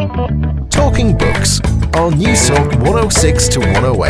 Talking 0.00 1.12
Books 1.18 1.60
on 1.92 2.14
Newstalk 2.14 2.72
106 2.80 3.48
to 3.48 3.60
108. 3.60 4.08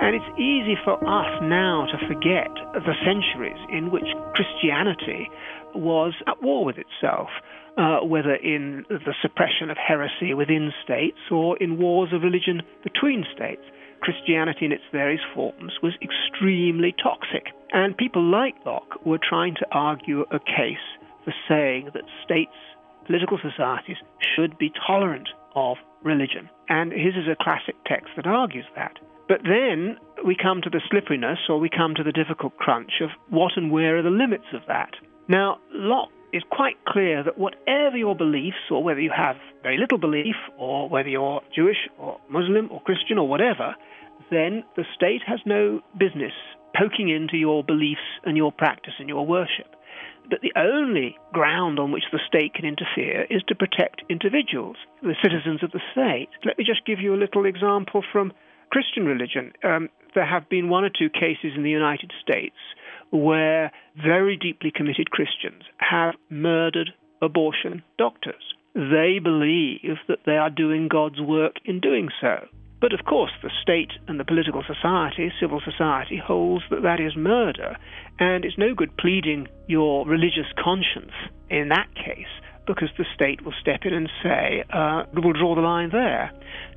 And 0.00 0.14
it's 0.14 0.38
easy 0.38 0.76
for 0.84 0.94
us 0.94 1.42
now 1.42 1.86
to 1.90 2.06
forget 2.06 2.46
the 2.72 2.94
centuries 3.04 3.58
in 3.68 3.90
which 3.90 4.06
Christianity 4.32 5.28
was 5.74 6.14
at 6.28 6.40
war 6.40 6.64
with 6.64 6.76
itself, 6.78 7.30
uh, 7.76 7.98
whether 8.06 8.36
in 8.36 8.84
the 8.88 9.14
suppression 9.22 9.70
of 9.70 9.76
heresy 9.76 10.34
within 10.34 10.72
states 10.84 11.18
or 11.32 11.56
in 11.56 11.78
wars 11.78 12.12
of 12.12 12.22
religion 12.22 12.62
between 12.84 13.24
states. 13.34 13.62
Christianity 14.02 14.66
in 14.66 14.70
its 14.70 14.84
various 14.92 15.22
forms 15.34 15.72
was 15.82 15.94
extremely 16.00 16.94
toxic. 17.02 17.57
And 17.72 17.96
people 17.96 18.22
like 18.22 18.54
Locke 18.64 19.04
were 19.04 19.18
trying 19.18 19.54
to 19.56 19.66
argue 19.72 20.22
a 20.30 20.38
case 20.38 20.76
for 21.24 21.34
saying 21.48 21.90
that 21.94 22.04
states, 22.24 22.56
political 23.06 23.38
societies, 23.38 23.96
should 24.34 24.56
be 24.58 24.72
tolerant 24.86 25.28
of 25.54 25.76
religion. 26.02 26.48
And 26.68 26.92
his 26.92 27.14
is 27.14 27.28
a 27.30 27.42
classic 27.42 27.76
text 27.86 28.08
that 28.16 28.26
argues 28.26 28.66
that. 28.76 28.98
But 29.28 29.42
then 29.44 29.98
we 30.24 30.34
come 30.34 30.62
to 30.62 30.70
the 30.70 30.80
slipperiness 30.90 31.38
or 31.48 31.58
we 31.58 31.68
come 31.68 31.94
to 31.94 32.02
the 32.02 32.12
difficult 32.12 32.56
crunch 32.56 33.02
of 33.02 33.10
what 33.28 33.52
and 33.56 33.70
where 33.70 33.98
are 33.98 34.02
the 34.02 34.10
limits 34.10 34.46
of 34.54 34.62
that. 34.68 34.92
Now, 35.28 35.58
Locke 35.72 36.10
is 36.32 36.42
quite 36.50 36.76
clear 36.86 37.22
that 37.22 37.38
whatever 37.38 37.96
your 37.96 38.14
beliefs, 38.14 38.70
or 38.70 38.82
whether 38.82 39.00
you 39.00 39.12
have 39.14 39.36
very 39.62 39.78
little 39.78 39.98
belief, 39.98 40.36
or 40.56 40.88
whether 40.88 41.08
you're 41.08 41.42
Jewish 41.54 41.88
or 41.98 42.18
Muslim 42.30 42.68
or 42.70 42.80
Christian 42.82 43.18
or 43.18 43.28
whatever, 43.28 43.74
then 44.30 44.64
the 44.76 44.84
state 44.94 45.22
has 45.26 45.40
no 45.44 45.80
business 45.98 46.32
poking 46.78 47.08
into 47.08 47.36
your 47.36 47.64
beliefs 47.64 48.00
and 48.24 48.36
your 48.36 48.52
practice 48.52 48.94
and 48.98 49.08
your 49.08 49.26
worship. 49.26 49.74
But 50.30 50.40
the 50.42 50.52
only 50.56 51.16
ground 51.32 51.78
on 51.78 51.90
which 51.90 52.04
the 52.12 52.20
state 52.26 52.52
can 52.54 52.66
interfere 52.66 53.26
is 53.30 53.42
to 53.48 53.54
protect 53.54 54.02
individuals, 54.10 54.76
the 55.02 55.16
citizens 55.22 55.62
of 55.62 55.72
the 55.72 55.80
state. 55.92 56.28
Let 56.44 56.58
me 56.58 56.64
just 56.64 56.84
give 56.84 57.00
you 57.00 57.14
a 57.14 57.16
little 57.16 57.46
example 57.46 58.04
from 58.12 58.32
Christian 58.70 59.06
religion, 59.06 59.52
um, 59.64 59.88
there 60.14 60.26
have 60.26 60.48
been 60.48 60.68
one 60.68 60.84
or 60.84 60.90
two 60.90 61.08
cases 61.08 61.52
in 61.56 61.62
the 61.62 61.70
United 61.70 62.12
States 62.22 62.56
where 63.10 63.72
very 63.96 64.36
deeply 64.36 64.70
committed 64.74 65.10
Christians 65.10 65.62
have 65.78 66.14
murdered 66.28 66.90
abortion 67.22 67.82
doctors. 67.96 68.54
They 68.74 69.18
believe 69.22 69.96
that 70.08 70.20
they 70.26 70.36
are 70.36 70.50
doing 70.50 70.88
God's 70.88 71.20
work 71.20 71.56
in 71.64 71.80
doing 71.80 72.08
so. 72.20 72.46
But 72.80 72.92
of 72.92 73.04
course, 73.04 73.32
the 73.42 73.50
state 73.60 73.90
and 74.06 74.20
the 74.20 74.24
political 74.24 74.62
society, 74.62 75.32
civil 75.40 75.60
society, 75.64 76.16
holds 76.16 76.64
that 76.70 76.82
that 76.82 77.00
is 77.00 77.16
murder, 77.16 77.76
and 78.18 78.44
it's 78.44 78.58
no 78.58 78.74
good 78.74 78.96
pleading 78.96 79.48
your 79.66 80.06
religious 80.06 80.46
conscience 80.62 81.12
in 81.50 81.68
that 81.70 81.88
case 81.94 82.30
because 82.66 82.90
the 82.98 83.06
state 83.14 83.44
will 83.44 83.54
step 83.60 83.80
in 83.84 83.94
and 83.94 84.10
say, 84.22 84.62
uh, 84.70 85.02
we'll 85.14 85.32
draw 85.32 85.54
the 85.54 85.60
line 85.62 85.88
there. 85.90 86.30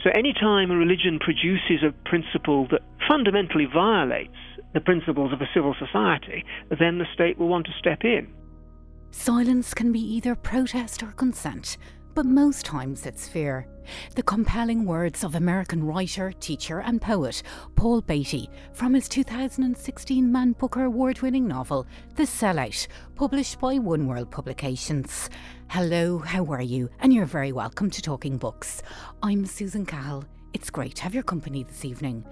So 0.03 0.09
any 0.15 0.33
time 0.33 0.71
a 0.71 0.75
religion 0.75 1.19
produces 1.19 1.83
a 1.83 1.91
principle 2.09 2.65
that 2.71 2.81
fundamentally 3.07 3.67
violates 3.71 4.33
the 4.73 4.79
principles 4.79 5.33
of 5.33 5.41
a 5.41 5.49
civil 5.53 5.75
society, 5.77 6.45
then 6.79 6.97
the 6.97 7.05
state 7.13 7.37
will 7.37 7.49
want 7.49 7.65
to 7.65 7.73
step 7.77 8.05
in. 8.05 8.33
Silence 9.11 9.73
can 9.73 9.91
be 9.91 9.99
either 9.99 10.33
protest 10.33 11.03
or 11.03 11.11
consent, 11.11 11.77
but 12.13 12.25
most 12.25 12.65
times 12.65 13.05
it's 13.05 13.27
fear. 13.27 13.67
The 14.15 14.23
compelling 14.23 14.85
words 14.85 15.23
of 15.23 15.35
American 15.35 15.83
writer, 15.83 16.31
teacher, 16.39 16.81
and 16.81 17.01
poet 17.01 17.43
Paul 17.75 18.01
Beatty 18.01 18.49
from 18.73 18.93
his 18.93 19.07
2016 19.09 20.31
Man 20.31 20.53
Booker 20.53 20.83
Award 20.83 21.21
winning 21.21 21.47
novel, 21.47 21.87
The 22.15 22.23
Sellout, 22.23 22.87
published 23.15 23.59
by 23.59 23.77
Oneworld 23.77 24.29
Publications. 24.29 25.29
Hello, 25.69 26.19
how 26.19 26.45
are 26.45 26.61
you? 26.61 26.89
And 26.99 27.13
you're 27.13 27.25
very 27.25 27.51
welcome 27.51 27.89
to 27.89 28.01
Talking 28.01 28.37
Books. 28.37 28.83
I'm 29.23 29.45
Susan 29.45 29.85
Cahill. 29.85 30.25
It's 30.53 30.69
great 30.69 30.95
to 30.95 31.03
have 31.03 31.13
your 31.13 31.23
company 31.23 31.63
this 31.63 31.85
evening. 31.85 32.25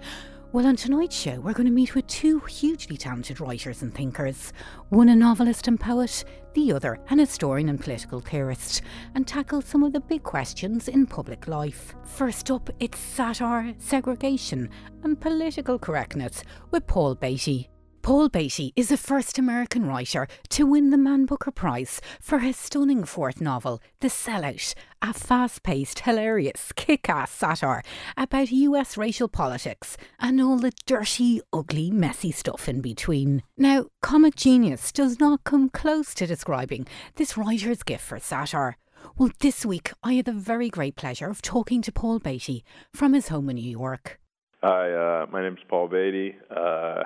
Well, 0.52 0.66
on 0.66 0.74
tonight's 0.74 1.16
show, 1.16 1.38
we're 1.38 1.52
going 1.52 1.68
to 1.68 1.72
meet 1.72 1.94
with 1.94 2.08
two 2.08 2.40
hugely 2.40 2.96
talented 2.96 3.40
writers 3.40 3.82
and 3.82 3.94
thinkers 3.94 4.52
one 4.88 5.08
a 5.08 5.14
novelist 5.14 5.68
and 5.68 5.78
poet, 5.78 6.24
the 6.54 6.72
other 6.72 6.98
an 7.08 7.20
historian 7.20 7.68
and 7.68 7.80
political 7.80 8.18
theorist, 8.18 8.82
and 9.14 9.28
tackle 9.28 9.62
some 9.62 9.84
of 9.84 9.92
the 9.92 10.00
big 10.00 10.24
questions 10.24 10.88
in 10.88 11.06
public 11.06 11.46
life. 11.46 11.94
First 12.02 12.50
up, 12.50 12.68
it's 12.80 12.98
satire, 12.98 13.74
segregation, 13.78 14.68
and 15.04 15.20
political 15.20 15.78
correctness 15.78 16.42
with 16.72 16.84
Paul 16.88 17.14
Beatty. 17.14 17.70
Paul 18.02 18.30
Beatty 18.30 18.72
is 18.76 18.88
the 18.88 18.96
first 18.96 19.38
American 19.38 19.86
writer 19.86 20.26
to 20.50 20.64
win 20.64 20.88
the 20.88 20.96
Man 20.96 21.26
Booker 21.26 21.50
Prize 21.50 22.00
for 22.18 22.38
his 22.38 22.56
stunning 22.56 23.04
fourth 23.04 23.42
novel, 23.42 23.82
The 24.00 24.08
Sellout, 24.08 24.74
a 25.02 25.12
fast 25.12 25.62
paced, 25.62 26.00
hilarious, 26.00 26.72
kick 26.76 27.10
ass 27.10 27.30
satire 27.30 27.82
about 28.16 28.50
US 28.50 28.96
racial 28.96 29.28
politics 29.28 29.98
and 30.18 30.40
all 30.40 30.56
the 30.56 30.72
dirty, 30.86 31.42
ugly, 31.52 31.90
messy 31.90 32.32
stuff 32.32 32.70
in 32.70 32.80
between. 32.80 33.42
Now, 33.58 33.86
comic 34.00 34.34
genius 34.34 34.92
does 34.92 35.20
not 35.20 35.44
come 35.44 35.68
close 35.68 36.14
to 36.14 36.26
describing 36.26 36.86
this 37.16 37.36
writer's 37.36 37.82
gift 37.82 38.04
for 38.04 38.18
satire. 38.18 38.78
Well, 39.18 39.30
this 39.40 39.66
week 39.66 39.92
I 40.02 40.14
had 40.14 40.24
the 40.24 40.32
very 40.32 40.70
great 40.70 40.96
pleasure 40.96 41.28
of 41.28 41.42
talking 41.42 41.82
to 41.82 41.92
Paul 41.92 42.18
Beatty 42.18 42.64
from 42.94 43.12
his 43.12 43.28
home 43.28 43.50
in 43.50 43.56
New 43.56 43.70
York. 43.70 44.18
Hi, 44.62 44.92
uh, 44.92 45.26
my 45.30 45.42
name's 45.42 45.60
Paul 45.68 45.88
Beatty. 45.88 46.36
Uh, 46.50 47.04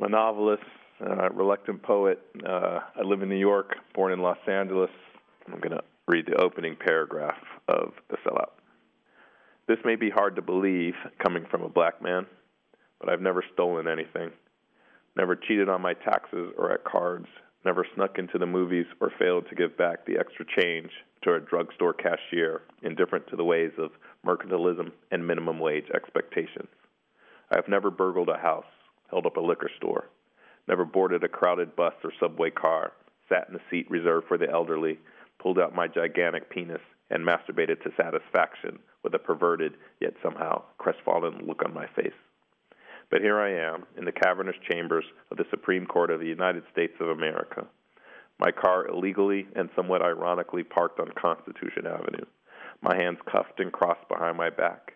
a 0.00 0.08
novelist, 0.08 0.62
uh, 1.00 1.30
reluctant 1.30 1.82
poet. 1.82 2.20
Uh, 2.46 2.80
I 2.96 3.02
live 3.02 3.22
in 3.22 3.28
New 3.28 3.38
York, 3.38 3.76
born 3.94 4.12
in 4.12 4.20
Los 4.20 4.38
Angeles. 4.46 4.90
I'm 5.46 5.60
going 5.60 5.76
to 5.76 5.82
read 6.06 6.26
the 6.26 6.40
opening 6.40 6.76
paragraph 6.76 7.38
of 7.68 7.92
The 8.10 8.16
Sellout. 8.18 8.52
This 9.68 9.78
may 9.84 9.96
be 9.96 10.10
hard 10.10 10.36
to 10.36 10.42
believe 10.42 10.94
coming 11.22 11.44
from 11.50 11.62
a 11.62 11.68
black 11.68 12.00
man, 12.02 12.26
but 13.00 13.08
I've 13.08 13.20
never 13.20 13.42
stolen 13.54 13.88
anything, 13.88 14.30
never 15.16 15.34
cheated 15.34 15.68
on 15.68 15.82
my 15.82 15.94
taxes 15.94 16.52
or 16.56 16.72
at 16.72 16.84
cards, 16.84 17.26
never 17.64 17.84
snuck 17.94 18.18
into 18.18 18.38
the 18.38 18.46
movies 18.46 18.86
or 19.00 19.10
failed 19.18 19.46
to 19.48 19.56
give 19.56 19.76
back 19.76 20.06
the 20.06 20.18
extra 20.18 20.44
change 20.58 20.90
to 21.24 21.34
a 21.34 21.40
drugstore 21.40 21.94
cashier, 21.94 22.62
indifferent 22.82 23.26
to 23.28 23.36
the 23.36 23.44
ways 23.44 23.72
of 23.78 23.90
mercantilism 24.24 24.92
and 25.10 25.26
minimum 25.26 25.58
wage 25.58 25.86
expectations. 25.94 26.68
I 27.50 27.56
have 27.56 27.68
never 27.68 27.90
burgled 27.90 28.28
a 28.28 28.38
house, 28.38 28.64
held 29.10 29.26
up 29.26 29.36
a 29.36 29.40
liquor 29.40 29.70
store, 29.76 30.08
never 30.68 30.84
boarded 30.84 31.22
a 31.24 31.28
crowded 31.28 31.76
bus 31.76 31.94
or 32.02 32.12
subway 32.20 32.50
car, 32.50 32.92
sat 33.28 33.48
in 33.48 33.56
a 33.56 33.60
seat 33.70 33.90
reserved 33.90 34.26
for 34.28 34.38
the 34.38 34.50
elderly, 34.50 34.98
pulled 35.38 35.58
out 35.58 35.74
my 35.74 35.86
gigantic 35.86 36.50
penis, 36.50 36.80
and 37.10 37.24
masturbated 37.24 37.80
to 37.82 37.90
satisfaction 37.96 38.78
with 39.02 39.14
a 39.14 39.18
perverted 39.18 39.74
yet 40.00 40.14
somehow 40.22 40.62
crestfallen 40.78 41.46
look 41.46 41.62
on 41.64 41.72
my 41.72 41.86
face. 41.94 42.12
But 43.10 43.20
here 43.20 43.40
I 43.40 43.52
am 43.52 43.84
in 43.96 44.04
the 44.04 44.12
cavernous 44.12 44.56
chambers 44.68 45.04
of 45.30 45.36
the 45.36 45.46
Supreme 45.50 45.86
Court 45.86 46.10
of 46.10 46.18
the 46.18 46.26
United 46.26 46.64
States 46.72 46.94
of 46.98 47.08
America. 47.08 47.66
My 48.40 48.50
car 48.50 48.88
illegally 48.88 49.46
and 49.54 49.70
somewhat 49.76 50.02
ironically 50.02 50.64
parked 50.64 50.98
on 50.98 51.12
Constitution 51.12 51.86
Avenue, 51.86 52.26
my 52.82 52.96
hands 52.96 53.18
cuffed 53.30 53.60
and 53.60 53.72
crossed 53.72 54.06
behind 54.08 54.36
my 54.36 54.50
back, 54.50 54.94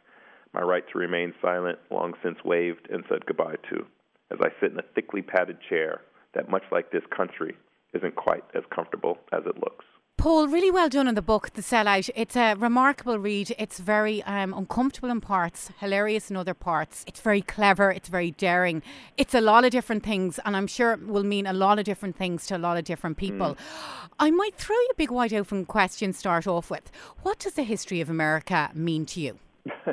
my 0.53 0.60
right 0.60 0.84
to 0.93 0.99
remain 0.99 1.32
silent 1.41 1.78
long 1.91 2.15
since 2.22 2.37
waived 2.44 2.91
and 2.91 3.04
said 3.09 3.25
goodbye 3.25 3.56
to 3.70 3.87
as 4.31 4.39
I 4.41 4.49
sit 4.61 4.73
in 4.73 4.79
a 4.79 4.85
thickly 4.95 5.23
padded 5.23 5.59
chair 5.69 6.03
that, 6.35 6.49
much 6.49 6.65
like 6.71 6.93
this 6.93 7.03
country, 7.15 7.57
isn't 7.93 8.15
quite 8.15 8.45
as 8.55 8.63
comfortable 8.75 9.19
as 9.33 9.43
it 9.47 9.57
looks. 9.57 9.85
Paul, 10.17 10.49
really 10.49 10.71
well 10.71 10.91
done 10.91 11.09
in 11.09 11.15
the 11.15 11.23
book, 11.23 11.55
The 11.55 11.63
Sellout. 11.63 12.11
It's 12.15 12.37
a 12.37 12.55
remarkable 12.55 13.19
read. 13.19 13.55
It's 13.59 13.79
very 13.79 14.23
um, 14.25 14.53
uncomfortable 14.53 15.09
in 15.09 15.23
parts, 15.23 15.71
hilarious 15.81 16.31
in 16.31 16.37
other 16.37 16.53
parts. 16.53 17.05
It's 17.07 17.23
very 17.23 17.41
clever, 17.41 17.91
it's 17.91 18.11
very 18.11 18.33
daring. 18.33 18.83
It's 19.17 19.35
a 19.35 19.41
lot 19.41 19.65
of 19.65 19.71
different 19.71 20.03
things, 20.03 20.39
and 20.45 20.59
I'm 20.59 20.67
sure 20.67 20.93
it 20.93 21.07
will 21.07 21.25
mean 21.25 21.47
a 21.47 21.55
lot 21.55 21.79
of 21.79 21.87
different 21.87 22.17
things 22.17 22.47
to 22.49 22.56
a 22.56 22.59
lot 22.59 22.76
of 22.76 22.85
different 22.85 23.17
people. 23.17 23.55
Mm. 23.55 24.11
I 24.19 24.31
might 24.31 24.55
throw 24.56 24.76
you 24.76 24.88
a 24.93 24.97
big 24.97 25.11
wide 25.11 25.33
open 25.33 25.65
question 25.65 26.12
start 26.12 26.47
off 26.47 26.71
with. 26.71 26.93
What 27.23 27.38
does 27.38 27.55
the 27.55 27.62
history 27.62 28.03
of 28.03 28.11
America 28.11 28.71
mean 28.75 29.06
to 29.06 29.21
you? 29.21 29.38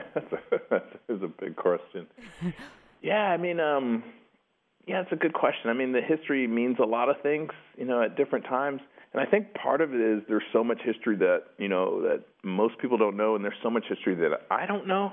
that 0.69 0.99
is 1.07 1.21
a 1.21 1.27
big 1.27 1.55
question. 1.55 2.05
yeah, 3.01 3.29
I 3.29 3.37
mean, 3.37 3.61
um, 3.61 4.03
yeah, 4.87 5.01
it's 5.01 5.11
a 5.11 5.17
good 5.17 5.33
question. 5.33 5.69
I 5.69 5.73
mean, 5.73 5.91
the 5.91 6.01
history 6.01 6.47
means 6.47 6.77
a 6.81 6.85
lot 6.85 7.09
of 7.09 7.17
things, 7.21 7.51
you 7.77 7.85
know, 7.85 8.01
at 8.01 8.15
different 8.15 8.45
times. 8.45 8.79
And 9.13 9.21
I 9.21 9.29
think 9.29 9.53
part 9.53 9.81
of 9.81 9.93
it 9.93 9.99
is 9.99 10.23
there's 10.29 10.43
so 10.53 10.63
much 10.63 10.79
history 10.83 11.17
that, 11.17 11.43
you 11.57 11.67
know, 11.67 12.01
that 12.03 12.23
most 12.43 12.77
people 12.79 12.97
don't 12.97 13.17
know 13.17 13.35
and 13.35 13.43
there's 13.43 13.57
so 13.61 13.69
much 13.69 13.83
history 13.89 14.15
that 14.15 14.45
I 14.49 14.65
don't 14.65 14.87
know. 14.87 15.11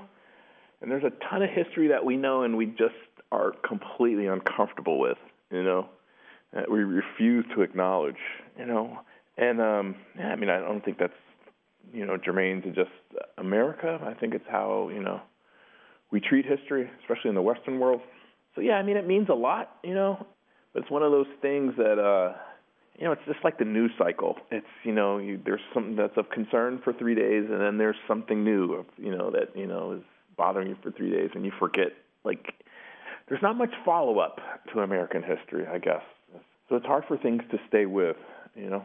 And 0.81 0.89
there's 0.89 1.03
a 1.03 1.11
ton 1.29 1.41
of 1.41 1.49
history 1.49 1.89
that 1.89 2.05
we 2.05 2.15
know 2.15 2.43
and 2.43 2.55
we 2.55 2.67
just 2.67 2.93
are 3.31 3.51
completely 3.67 4.27
uncomfortable 4.27 4.99
with, 4.99 5.17
you 5.51 5.63
know. 5.63 5.89
That 6.53 6.71
we 6.71 6.83
refuse 6.83 7.43
to 7.53 7.61
acknowledge, 7.61 8.15
you 8.57 8.65
know. 8.65 8.99
And 9.37 9.59
um 9.59 9.95
yeah, 10.17 10.27
I 10.27 10.35
mean, 10.37 10.49
I 10.49 10.59
don't 10.59 10.85
think 10.85 10.97
that's 10.97 11.11
you 11.93 12.05
know 12.05 12.17
germane 12.23 12.61
to 12.61 12.71
just 12.71 12.91
America. 13.37 13.99
I 14.05 14.13
think 14.13 14.33
it's 14.33 14.45
how, 14.49 14.89
you 14.93 15.01
know, 15.01 15.21
we 16.11 16.21
treat 16.21 16.45
history, 16.45 16.89
especially 17.01 17.29
in 17.29 17.35
the 17.35 17.41
western 17.41 17.79
world. 17.79 18.01
So 18.55 18.61
yeah, 18.61 18.73
I 18.73 18.83
mean 18.83 18.97
it 18.97 19.07
means 19.07 19.29
a 19.29 19.33
lot, 19.33 19.77
you 19.83 19.93
know. 19.93 20.25
But 20.73 20.83
it's 20.83 20.91
one 20.91 21.03
of 21.03 21.11
those 21.11 21.27
things 21.41 21.73
that 21.77 21.99
uh, 21.99 22.37
you 22.97 23.05
know, 23.05 23.11
it's 23.11 23.21
just 23.25 23.43
like 23.43 23.57
the 23.57 23.65
news 23.65 23.91
cycle. 23.97 24.37
It's 24.51 24.65
you 24.83 24.93
know, 24.93 25.17
you, 25.17 25.39
there's 25.43 25.61
something 25.73 25.95
that's 25.95 26.17
of 26.17 26.29
concern 26.29 26.79
for 26.83 26.93
three 26.93 27.15
days, 27.15 27.45
and 27.49 27.59
then 27.59 27.77
there's 27.77 27.97
something 28.07 28.43
new, 28.43 28.73
of, 28.73 28.85
you 28.97 29.15
know, 29.15 29.31
that 29.31 29.55
you 29.55 29.67
know 29.67 29.93
is 29.93 30.03
bothering 30.37 30.69
you 30.69 30.77
for 30.81 30.91
three 30.91 31.11
days, 31.11 31.29
and 31.35 31.45
you 31.45 31.51
forget. 31.59 31.89
Like, 32.23 32.53
there's 33.29 33.41
not 33.41 33.55
much 33.55 33.71
follow 33.83 34.19
up 34.19 34.39
to 34.73 34.79
American 34.79 35.21
history, 35.21 35.67
I 35.67 35.77
guess. 35.77 36.01
So 36.69 36.75
it's 36.75 36.85
hard 36.85 37.03
for 37.07 37.17
things 37.17 37.43
to 37.51 37.59
stay 37.67 37.85
with, 37.85 38.17
you 38.55 38.69
know. 38.69 38.83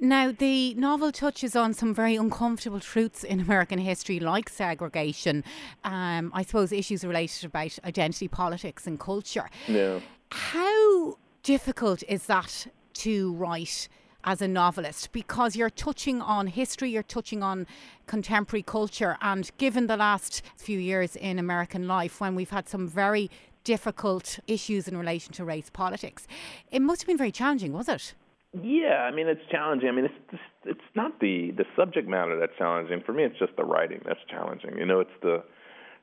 Now, 0.00 0.32
the 0.32 0.74
novel 0.74 1.12
touches 1.12 1.54
on 1.54 1.74
some 1.74 1.94
very 1.94 2.16
uncomfortable 2.16 2.80
truths 2.80 3.24
in 3.24 3.40
American 3.40 3.78
history, 3.78 4.20
like 4.20 4.48
segregation. 4.48 5.44
Um, 5.84 6.30
I 6.34 6.42
suppose 6.42 6.72
issues 6.72 7.04
related 7.04 7.44
about 7.44 7.78
identity 7.84 8.28
politics 8.28 8.86
and 8.86 8.98
culture. 8.98 9.48
Yeah. 9.68 10.00
How 10.30 11.18
difficult 11.42 12.02
is 12.08 12.26
that 12.26 12.66
to 12.94 13.34
write 13.34 13.88
as 14.24 14.40
a 14.40 14.48
novelist 14.48 15.10
because 15.12 15.56
you're 15.56 15.70
touching 15.70 16.22
on 16.22 16.46
history, 16.46 16.90
you're 16.90 17.02
touching 17.02 17.42
on 17.42 17.66
contemporary 18.06 18.62
culture, 18.62 19.16
and 19.20 19.50
given 19.58 19.88
the 19.88 19.96
last 19.96 20.42
few 20.56 20.78
years 20.78 21.16
in 21.16 21.38
American 21.38 21.88
life 21.88 22.20
when 22.20 22.34
we've 22.34 22.50
had 22.50 22.68
some 22.68 22.86
very 22.86 23.30
difficult 23.64 24.38
issues 24.46 24.88
in 24.88 24.96
relation 24.96 25.32
to 25.32 25.44
race 25.44 25.70
politics, 25.70 26.26
it 26.70 26.80
must 26.80 27.02
have 27.02 27.06
been 27.06 27.18
very 27.18 27.32
challenging, 27.32 27.72
was 27.72 27.88
it? 27.88 28.14
Yeah, 28.60 29.08
I 29.08 29.10
mean 29.10 29.28
it's 29.28 29.40
challenging. 29.50 29.88
I 29.88 29.92
mean 29.92 30.04
it's 30.06 30.42
it's 30.64 30.80
not 30.94 31.20
the 31.20 31.52
the 31.56 31.64
subject 31.76 32.08
matter 32.08 32.38
that's 32.38 32.52
challenging. 32.58 33.02
For 33.04 33.12
me, 33.12 33.24
it's 33.24 33.38
just 33.38 33.56
the 33.56 33.64
writing 33.64 34.00
that's 34.04 34.20
challenging. 34.28 34.76
You 34.76 34.84
know, 34.84 35.00
it's 35.00 35.10
the 35.22 35.42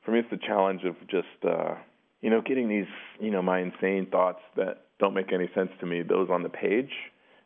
for 0.04 0.12
me 0.12 0.20
it's 0.20 0.30
the 0.32 0.38
challenge 0.38 0.84
of 0.84 0.96
just 1.08 1.28
uh, 1.48 1.76
you 2.22 2.30
know 2.30 2.42
getting 2.42 2.68
these 2.68 2.88
you 3.20 3.32
know 3.32 3.42
my 3.42 3.60
insane 3.60 4.08
thoughts 4.12 4.40
that 4.56 4.86
don't 5.00 5.14
make 5.14 5.32
any 5.32 5.50
sense 5.56 5.70
to 5.80 5.86
me 5.86 6.02
those 6.02 6.30
on 6.30 6.44
the 6.44 6.50
page 6.50 6.92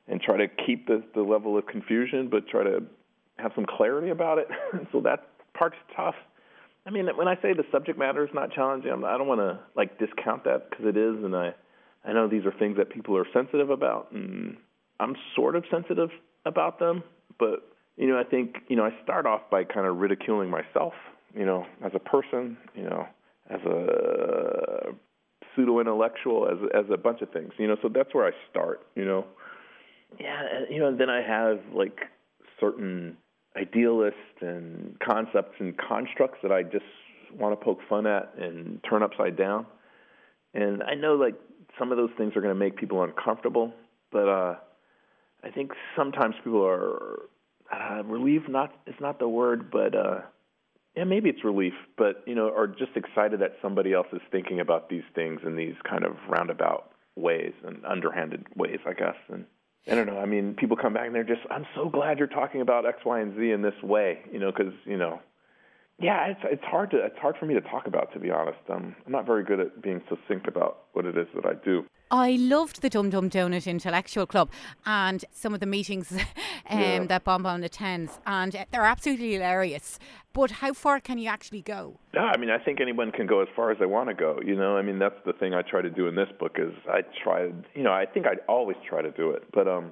and 0.07 0.21
try 0.21 0.37
to 0.37 0.47
keep 0.65 0.87
the 0.87 1.03
the 1.15 1.21
level 1.21 1.57
of 1.57 1.65
confusion 1.65 2.29
but 2.29 2.47
try 2.47 2.63
to 2.63 2.83
have 3.37 3.51
some 3.55 3.65
clarity 3.65 4.09
about 4.09 4.37
it 4.37 4.47
so 4.91 5.01
that 5.01 5.27
part's 5.53 5.77
tough 5.95 6.15
i 6.85 6.89
mean 6.89 7.07
when 7.15 7.27
i 7.27 7.35
say 7.41 7.53
the 7.53 7.65
subject 7.71 7.97
matter 7.97 8.23
is 8.23 8.31
not 8.33 8.51
challenging 8.51 8.91
I'm, 8.91 9.05
i 9.05 9.17
don't 9.17 9.27
want 9.27 9.41
to 9.41 9.59
like 9.75 9.99
discount 9.99 10.43
that 10.45 10.69
because 10.69 10.85
it 10.85 10.97
is 10.97 11.23
and 11.23 11.35
i 11.35 11.53
i 12.05 12.13
know 12.13 12.27
these 12.27 12.45
are 12.45 12.53
things 12.57 12.77
that 12.77 12.89
people 12.89 13.17
are 13.17 13.25
sensitive 13.33 13.69
about 13.69 14.11
and 14.11 14.57
i'm 15.03 15.15
sort 15.35 15.55
of 15.55 15.63
sensitive 15.69 16.09
about 16.45 16.79
them 16.79 17.03
but 17.39 17.69
you 17.97 18.07
know 18.07 18.19
i 18.19 18.23
think 18.23 18.57
you 18.67 18.75
know 18.75 18.83
i 18.85 18.91
start 19.03 19.25
off 19.25 19.41
by 19.51 19.63
kind 19.63 19.85
of 19.85 19.97
ridiculing 19.97 20.49
myself 20.49 20.93
you 21.35 21.45
know 21.45 21.65
as 21.83 21.91
a 21.93 21.99
person 21.99 22.57
you 22.75 22.83
know 22.83 23.05
as 23.49 23.59
a 23.61 24.93
pseudo 25.55 25.79
intellectual 25.79 26.47
as 26.49 26.57
as 26.73 26.85
a 26.91 26.97
bunch 26.97 27.21
of 27.21 27.29
things 27.31 27.51
you 27.57 27.67
know 27.67 27.77
so 27.81 27.89
that's 27.89 28.13
where 28.13 28.25
i 28.25 28.31
start 28.49 28.85
you 28.95 29.05
know. 29.05 29.25
Yeah 30.19 30.41
you 30.69 30.79
know 30.79 30.87
and 30.87 30.99
then 30.99 31.09
i 31.09 31.21
have 31.21 31.59
like 31.73 31.99
certain 32.59 33.17
idealists 33.57 34.41
and 34.41 34.97
concepts 34.99 35.55
and 35.59 35.75
constructs 35.77 36.39
that 36.43 36.51
i 36.51 36.63
just 36.63 36.85
want 37.37 37.59
to 37.59 37.63
poke 37.63 37.79
fun 37.89 38.05
at 38.05 38.31
and 38.37 38.79
turn 38.87 39.01
upside 39.01 39.35
down. 39.35 39.65
And 40.53 40.83
i 40.83 40.93
know 40.93 41.15
like 41.15 41.35
some 41.79 41.91
of 41.91 41.97
those 41.97 42.11
things 42.17 42.35
are 42.35 42.41
going 42.41 42.53
to 42.53 42.59
make 42.59 42.77
people 42.77 43.03
uncomfortable 43.03 43.73
but 44.11 44.27
uh 44.27 44.55
i 45.43 45.49
think 45.49 45.71
sometimes 45.95 46.35
people 46.43 46.65
are 46.65 47.23
uh, 47.71 48.03
relieved 48.05 48.49
not 48.49 48.73
it's 48.85 48.99
not 48.99 49.19
the 49.19 49.27
word 49.27 49.71
but 49.71 49.95
uh 49.95 50.21
yeah, 50.95 51.05
maybe 51.05 51.29
it's 51.29 51.43
relief, 51.43 51.73
but 51.97 52.23
you 52.27 52.35
know, 52.35 52.53
are 52.55 52.67
just 52.67 52.91
excited 52.95 53.39
that 53.39 53.53
somebody 53.61 53.93
else 53.93 54.07
is 54.13 54.21
thinking 54.31 54.59
about 54.59 54.89
these 54.89 55.03
things 55.15 55.41
in 55.45 55.55
these 55.55 55.75
kind 55.89 56.05
of 56.05 56.15
roundabout 56.29 56.91
ways 57.15 57.53
and 57.65 57.83
underhanded 57.85 58.45
ways, 58.55 58.79
I 58.85 58.93
guess. 58.93 59.15
And 59.31 59.45
I 59.89 59.95
don't 59.95 60.05
know. 60.05 60.19
I 60.19 60.25
mean, 60.25 60.53
people 60.53 60.77
come 60.77 60.93
back 60.93 61.07
and 61.07 61.15
they're 61.15 61.23
just, 61.23 61.41
I'm 61.49 61.65
so 61.75 61.89
glad 61.89 62.19
you're 62.19 62.27
talking 62.27 62.61
about 62.61 62.85
X, 62.85 62.99
Y, 63.05 63.19
and 63.19 63.35
Z 63.35 63.51
in 63.51 63.61
this 63.61 63.73
way, 63.81 64.19
you 64.31 64.39
know, 64.39 64.51
because 64.51 64.73
you 64.85 64.97
know, 64.97 65.19
yeah, 65.99 66.27
it's 66.27 66.41
it's 66.43 66.63
hard 66.63 66.91
to 66.91 66.97
it's 66.97 67.17
hard 67.17 67.35
for 67.39 67.45
me 67.45 67.55
to 67.55 67.61
talk 67.61 67.87
about, 67.87 68.13
to 68.13 68.19
be 68.19 68.29
honest. 68.29 68.59
Um, 68.69 68.95
I'm 69.05 69.11
not 69.11 69.25
very 69.25 69.43
good 69.43 69.59
at 69.59 69.81
being 69.81 70.01
succinct 70.09 70.47
about 70.47 70.83
what 70.93 71.05
it 71.05 71.17
is 71.17 71.27
that 71.35 71.45
I 71.45 71.53
do. 71.53 71.85
I 72.11 72.37
loved 72.39 72.81
the 72.81 72.89
Dum 72.89 73.09
Dum 73.09 73.29
Donut 73.29 73.65
Intellectual 73.65 74.25
Club 74.25 74.51
and 74.85 75.23
some 75.31 75.53
of 75.53 75.59
the 75.59 75.65
meetings 75.65 76.11
um, 76.69 76.79
yeah. 76.79 77.05
that 77.05 77.23
Bon 77.23 77.41
Bon 77.41 77.63
attends, 77.63 78.19
and 78.25 78.65
they're 78.71 78.83
absolutely 78.85 79.33
hilarious. 79.33 79.99
But 80.33 80.51
how 80.51 80.73
far 80.73 80.99
can 80.99 81.17
you 81.17 81.29
actually 81.29 81.61
go? 81.61 81.99
Yeah, 82.13 82.31
I 82.33 82.37
mean, 82.37 82.49
I 82.49 82.57
think 82.57 82.81
anyone 82.81 83.11
can 83.11 83.27
go 83.27 83.41
as 83.41 83.47
far 83.55 83.71
as 83.71 83.77
they 83.79 83.85
want 83.85 84.09
to 84.09 84.15
go. 84.15 84.39
You 84.43 84.55
know, 84.55 84.77
I 84.77 84.81
mean, 84.81 84.99
that's 84.99 85.19
the 85.25 85.33
thing 85.33 85.53
I 85.53 85.61
try 85.61 85.81
to 85.81 85.89
do 85.89 86.07
in 86.07 86.15
this 86.15 86.29
book 86.39 86.57
is 86.57 86.73
I 86.87 87.01
try, 87.23 87.51
you 87.75 87.83
know, 87.83 87.93
I 87.93 88.05
think 88.05 88.25
I 88.25 88.35
always 88.47 88.77
try 88.87 89.01
to 89.01 89.11
do 89.11 89.31
it, 89.31 89.43
but 89.53 89.67
um, 89.67 89.91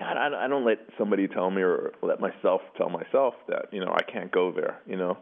yeah, 0.00 0.06
I, 0.06 0.44
I 0.44 0.48
don't 0.48 0.64
let 0.64 0.78
somebody 0.98 1.28
tell 1.28 1.50
me 1.50 1.62
or 1.62 1.92
let 2.02 2.20
myself 2.20 2.62
tell 2.76 2.88
myself 2.88 3.34
that 3.48 3.66
you 3.70 3.84
know 3.84 3.92
I 3.92 4.02
can't 4.02 4.32
go 4.32 4.50
there. 4.52 4.80
You 4.86 4.96
know, 4.96 5.18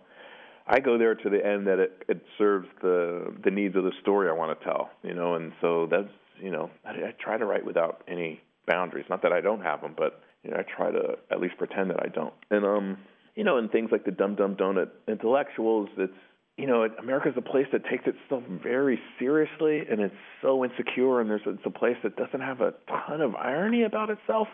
I 0.67 0.81
go 0.81 0.99
there 0.99 1.15
to 1.15 1.31
the 1.31 1.45
end 1.45 1.67
that 1.67 1.79
it, 1.79 2.05
it 2.09 2.23
serves 2.37 2.69
the 2.81 3.35
the 3.45 3.51
needs 3.51 3.75
of 3.77 3.85
the 3.85 3.93
story 4.01 4.29
I 4.29 4.33
want 4.33 4.59
to 4.59 4.65
tell. 4.65 4.91
You 5.03 5.15
know, 5.15 5.35
and 5.35 5.53
so 5.61 5.89
that's 5.91 6.09
you 6.43 6.51
know, 6.51 6.71
I, 6.85 6.91
I 6.91 7.15
try 7.19 7.39
to 7.39 7.45
write 7.45 7.65
without 7.65 8.03
any 8.09 8.41
boundaries. 8.67 9.07
Not 9.09 9.23
that 9.23 9.33
I 9.33 9.41
don't 9.41 9.63
have 9.63 9.81
them, 9.81 9.95
but 9.97 10.21
you 10.43 10.51
know, 10.51 10.59
I 10.59 10.63
try 10.63 10.91
to 10.91 11.17
at 11.31 11.41
least 11.41 11.57
pretend 11.59 11.91
that 11.91 12.03
I 12.03 12.09
don't. 12.09 12.35
And 12.51 12.65
um, 12.65 12.99
you 13.35 13.45
know, 13.45 13.59
in 13.59 13.69
things 13.69 13.91
like 13.93 14.05
the 14.05 14.11
Dum 14.11 14.35
Dum 14.35 14.57
Donut 14.57 14.91
intellectuals, 15.07 15.89
it's 15.97 16.13
you 16.57 16.67
know, 16.67 16.89
America's 16.99 17.35
a 17.37 17.41
place 17.41 17.67
that 17.73 17.85
takes 17.85 18.05
itself 18.07 18.43
very 18.63 18.99
seriously, 19.19 19.85
and 19.89 20.01
it's 20.01 20.15
so 20.43 20.65
insecure, 20.65 21.21
and 21.21 21.31
there's 21.31 21.43
it's 21.47 21.63
a 21.65 21.71
place 21.71 21.97
that 22.03 22.17
doesn't 22.17 22.41
have 22.41 22.61
a 22.61 22.75
ton 22.89 23.21
of 23.21 23.37
irony 23.37 23.85
about 23.85 24.11
itself. 24.11 24.49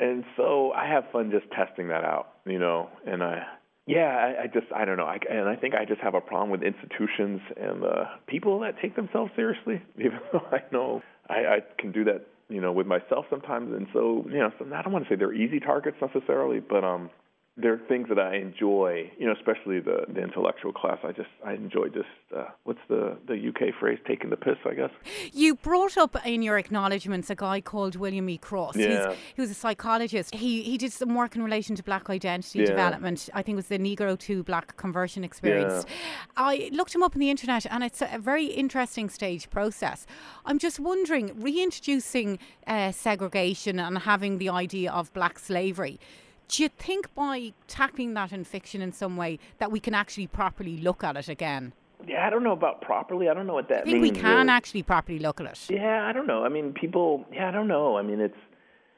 And 0.00 0.24
so 0.36 0.72
I 0.72 0.88
have 0.88 1.04
fun 1.12 1.30
just 1.30 1.50
testing 1.50 1.88
that 1.88 2.04
out, 2.04 2.28
you 2.46 2.58
know, 2.58 2.88
and 3.06 3.22
I 3.22 3.42
yeah, 3.88 4.34
I, 4.38 4.42
I 4.42 4.46
just 4.46 4.66
I 4.74 4.84
don't 4.84 4.98
know, 4.98 5.06
I, 5.06 5.18
and 5.30 5.48
I 5.48 5.56
think 5.56 5.74
I 5.74 5.86
just 5.86 6.00
have 6.02 6.14
a 6.14 6.20
problem 6.20 6.50
with 6.50 6.62
institutions 6.62 7.40
and 7.56 7.82
uh, 7.82 8.04
people 8.26 8.60
that 8.60 8.74
take 8.82 8.94
themselves 8.94 9.32
seriously. 9.34 9.80
Even 9.98 10.20
though 10.32 10.46
I 10.52 10.60
know 10.70 11.02
I, 11.28 11.34
I 11.34 11.58
can 11.78 11.90
do 11.90 12.04
that, 12.04 12.26
you 12.50 12.60
know, 12.60 12.70
with 12.70 12.86
myself 12.86 13.24
sometimes, 13.30 13.74
and 13.74 13.86
so 13.94 14.26
you 14.28 14.38
know, 14.38 14.52
so 14.58 14.66
I 14.74 14.82
don't 14.82 14.92
want 14.92 15.06
to 15.06 15.10
say 15.10 15.16
they're 15.16 15.32
easy 15.32 15.58
targets 15.58 15.96
necessarily, 16.02 16.60
but 16.60 16.84
um, 16.84 17.08
there 17.60 17.72
are 17.72 17.80
things 17.88 18.08
that 18.08 18.20
I 18.20 18.36
enjoy, 18.36 19.10
you 19.18 19.26
know, 19.26 19.32
especially 19.32 19.80
the 19.80 20.04
the 20.08 20.22
intellectual 20.22 20.72
class. 20.72 20.98
I 21.02 21.10
just 21.12 21.28
I 21.44 21.54
enjoy 21.54 21.88
just 21.88 22.06
uh, 22.34 22.44
what's 22.64 22.80
the 22.88 23.16
the 23.26 23.34
UK 23.48 23.74
phrase, 23.78 23.98
taking 24.06 24.30
the 24.30 24.36
piss, 24.36 24.56
I 24.64 24.74
guess. 24.74 24.90
You 25.32 25.56
brought 25.56 25.96
up 25.96 26.16
in 26.24 26.42
your 26.42 26.56
acknowledgements 26.56 27.30
a 27.30 27.34
guy 27.34 27.60
called 27.60 27.96
William 27.96 28.28
E. 28.28 28.38
Cross. 28.38 28.76
Yeah. 28.76 29.14
He 29.34 29.40
was 29.40 29.50
a 29.50 29.54
psychologist. 29.54 30.34
He 30.34 30.62
he 30.62 30.78
did 30.78 30.92
some 30.92 31.14
work 31.14 31.34
in 31.34 31.42
relation 31.42 31.74
to 31.76 31.82
black 31.82 32.08
identity 32.08 32.60
yeah. 32.60 32.66
development. 32.66 33.28
I 33.34 33.42
think 33.42 33.54
it 33.54 33.56
was 33.56 33.68
the 33.68 33.78
Negro 33.78 34.16
to 34.20 34.44
black 34.44 34.76
conversion 34.76 35.24
experience. 35.24 35.84
Yeah. 35.88 35.94
I 36.36 36.70
looked 36.72 36.94
him 36.94 37.02
up 37.02 37.16
on 37.16 37.20
the 37.20 37.30
internet 37.30 37.66
and 37.66 37.82
it's 37.82 38.02
a 38.02 38.18
very 38.18 38.46
interesting 38.46 39.08
stage 39.08 39.50
process. 39.50 40.06
I'm 40.44 40.58
just 40.58 40.78
wondering, 40.78 41.32
reintroducing 41.40 42.38
uh, 42.66 42.92
segregation 42.92 43.80
and 43.80 43.98
having 43.98 44.38
the 44.38 44.48
idea 44.48 44.92
of 44.92 45.12
black 45.12 45.38
slavery 45.40 45.98
do 46.48 46.62
you 46.62 46.68
think 46.68 47.14
by 47.14 47.52
tackling 47.66 48.14
that 48.14 48.32
in 48.32 48.44
fiction 48.44 48.80
in 48.80 48.92
some 48.92 49.16
way 49.16 49.38
that 49.58 49.70
we 49.70 49.80
can 49.80 49.94
actually 49.94 50.26
properly 50.26 50.78
look 50.78 51.04
at 51.04 51.16
it 51.16 51.28
again? 51.28 51.72
Yeah, 52.06 52.26
I 52.26 52.30
don't 52.30 52.44
know 52.44 52.52
about 52.52 52.80
properly. 52.80 53.28
I 53.28 53.34
don't 53.34 53.46
know 53.46 53.54
what 53.54 53.68
that 53.68 53.82
I 53.82 53.84
think 53.84 54.00
means. 54.00 54.16
we 54.16 54.20
can 54.20 54.48
actually 54.48 54.82
properly 54.82 55.18
look 55.18 55.40
at 55.40 55.46
it. 55.46 55.60
Yeah, 55.68 56.06
I 56.06 56.12
don't 56.12 56.26
know. 56.26 56.44
I 56.44 56.48
mean, 56.48 56.72
people. 56.72 57.24
Yeah, 57.32 57.48
I 57.48 57.50
don't 57.50 57.68
know. 57.68 57.98
I 57.98 58.02
mean, 58.02 58.20
it's 58.20 58.36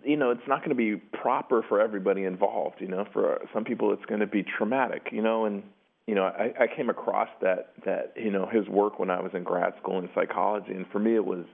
you 0.05 0.17
know, 0.17 0.31
it's 0.31 0.47
not 0.47 0.61
going 0.61 0.71
to 0.71 0.75
be 0.75 0.97
proper 0.97 1.63
for 1.69 1.81
everybody 1.81 2.25
involved. 2.25 2.77
You 2.81 2.89
know, 2.89 3.07
for 3.13 3.41
some 3.53 3.65
people, 3.65 3.93
it's 3.93 4.05
going 4.05 4.21
to 4.21 4.27
be 4.27 4.43
traumatic. 4.43 5.09
You 5.13 5.23
know, 5.23 5.47
and 5.47 5.63
you 6.07 6.15
know, 6.15 6.25
I, 6.25 6.53
I 6.61 6.67
came 6.75 6.91
across 6.91 7.29
that 7.41 7.73
that 7.85 8.13
you 8.17 8.31
know 8.31 8.47
his 8.47 8.69
work 8.69 8.99
when 8.99 9.11
I 9.11 9.21
was 9.21 9.33
in 9.35 9.45
grad 9.45 9.73
school 9.81 9.99
in 9.99 10.09
psychology, 10.15 10.73
and 10.73 10.87
for 10.93 10.99
me, 10.99 11.15
it 11.15 11.25
was 11.25 11.47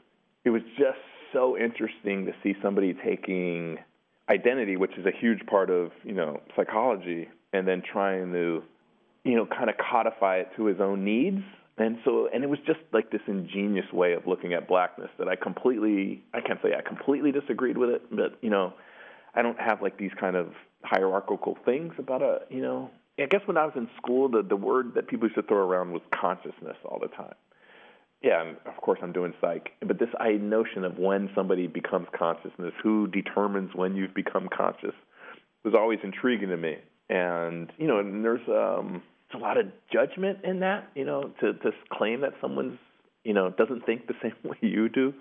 it 0.44 0.50
was 0.50 0.62
just 0.76 0.98
so 1.32 1.56
interesting 1.56 2.26
to 2.26 2.32
see 2.42 2.54
somebody 2.60 2.92
taking 2.92 3.78
identity, 4.28 4.76
which 4.76 4.92
is 4.98 5.06
a 5.06 5.12
huge 5.12 5.44
part 5.46 5.70
of 5.70 5.90
you 6.04 6.14
know 6.14 6.40
psychology, 6.54 7.28
and 7.52 7.66
then 7.66 7.82
trying 7.82 8.32
to 8.32 8.62
you 9.24 9.36
know 9.36 9.46
kind 9.46 9.70
of 9.70 9.76
codify 9.78 10.38
it 10.38 10.50
to 10.56 10.66
his 10.66 10.80
own 10.80 11.04
needs. 11.04 11.42
And 11.78 11.98
so, 12.06 12.28
and 12.32 12.42
it 12.42 12.48
was 12.48 12.58
just 12.66 12.80
like 12.92 13.10
this 13.10 13.20
ingenious 13.26 13.92
way 13.92 14.14
of 14.14 14.26
looking 14.26 14.54
at 14.54 14.66
blackness 14.66 15.10
that 15.18 15.28
I 15.28 15.36
completely, 15.36 16.22
I 16.32 16.40
can't 16.40 16.58
say 16.62 16.70
I 16.74 16.80
completely 16.80 17.32
disagreed 17.32 17.76
with 17.76 17.90
it, 17.90 18.02
but 18.10 18.38
you 18.40 18.48
know, 18.48 18.72
I 19.34 19.42
don't 19.42 19.60
have 19.60 19.82
like 19.82 19.98
these 19.98 20.12
kind 20.18 20.36
of 20.36 20.52
hierarchical 20.84 21.58
things 21.66 21.92
about 21.98 22.22
a, 22.22 22.38
you 22.48 22.62
know, 22.62 22.90
I 23.18 23.26
guess 23.26 23.42
when 23.44 23.58
I 23.58 23.66
was 23.66 23.74
in 23.76 23.90
school, 23.98 24.30
the 24.30 24.42
the 24.42 24.56
word 24.56 24.94
that 24.94 25.06
people 25.06 25.26
used 25.26 25.36
to 25.36 25.42
throw 25.42 25.58
around 25.58 25.92
was 25.92 26.00
consciousness 26.18 26.76
all 26.84 26.98
the 26.98 27.08
time 27.08 27.34
yeah, 28.22 28.36
I'm, 28.36 28.56
of 28.66 28.80
course 28.80 28.98
I'm 29.02 29.12
doing 29.12 29.34
psych, 29.40 29.70
but 29.86 29.98
this 29.98 30.08
I 30.18 30.32
notion 30.32 30.84
of 30.84 30.98
when 30.98 31.30
somebody 31.34 31.66
becomes 31.66 32.06
consciousness, 32.16 32.72
who 32.82 33.06
determines 33.08 33.70
when 33.74 33.94
you've 33.94 34.14
become 34.14 34.48
conscious, 34.54 34.94
was 35.64 35.74
always 35.74 35.98
intriguing 36.02 36.48
to 36.48 36.56
me. 36.56 36.76
And 37.08 37.70
you 37.78 37.86
know, 37.86 37.98
and 37.98 38.24
there's 38.24 38.46
um, 38.48 39.02
there's 39.30 39.40
a 39.40 39.44
lot 39.44 39.58
of 39.58 39.66
judgment 39.92 40.38
in 40.44 40.60
that. 40.60 40.90
You 40.94 41.04
know, 41.04 41.30
to 41.40 41.52
to 41.52 41.70
claim 41.92 42.22
that 42.22 42.32
someone's 42.40 42.78
you 43.22 43.34
know 43.34 43.50
doesn't 43.50 43.84
think 43.86 44.06
the 44.06 44.14
same 44.22 44.34
way 44.42 44.56
you 44.60 44.88
do, 44.88 45.12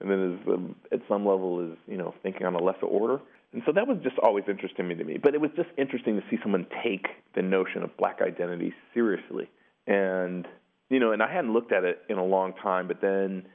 and 0.00 0.10
then 0.10 0.38
is 0.38 0.48
um, 0.48 0.76
at 0.92 1.00
some 1.08 1.26
level 1.26 1.72
is 1.72 1.76
you 1.86 1.96
know 1.96 2.14
thinking 2.22 2.46
on 2.46 2.54
a 2.54 2.62
lesser 2.62 2.86
order. 2.86 3.20
And 3.52 3.62
so 3.64 3.72
that 3.72 3.86
was 3.86 3.98
just 4.02 4.18
always 4.18 4.44
interesting 4.48 4.88
to 4.88 5.04
me. 5.04 5.18
But 5.22 5.34
it 5.34 5.40
was 5.40 5.50
just 5.56 5.68
interesting 5.78 6.16
to 6.16 6.22
see 6.28 6.36
someone 6.42 6.66
take 6.84 7.06
the 7.34 7.42
notion 7.42 7.82
of 7.82 7.96
black 7.96 8.20
identity 8.20 8.74
seriously. 8.92 9.48
And 9.86 10.46
you 10.88 11.00
know, 11.00 11.12
and 11.12 11.22
I 11.22 11.32
hadn't 11.32 11.52
looked 11.52 11.72
at 11.72 11.84
it 11.84 12.02
in 12.08 12.18
a 12.18 12.24
long 12.24 12.52
time, 12.62 12.86
but 12.88 13.00
then 13.00 13.46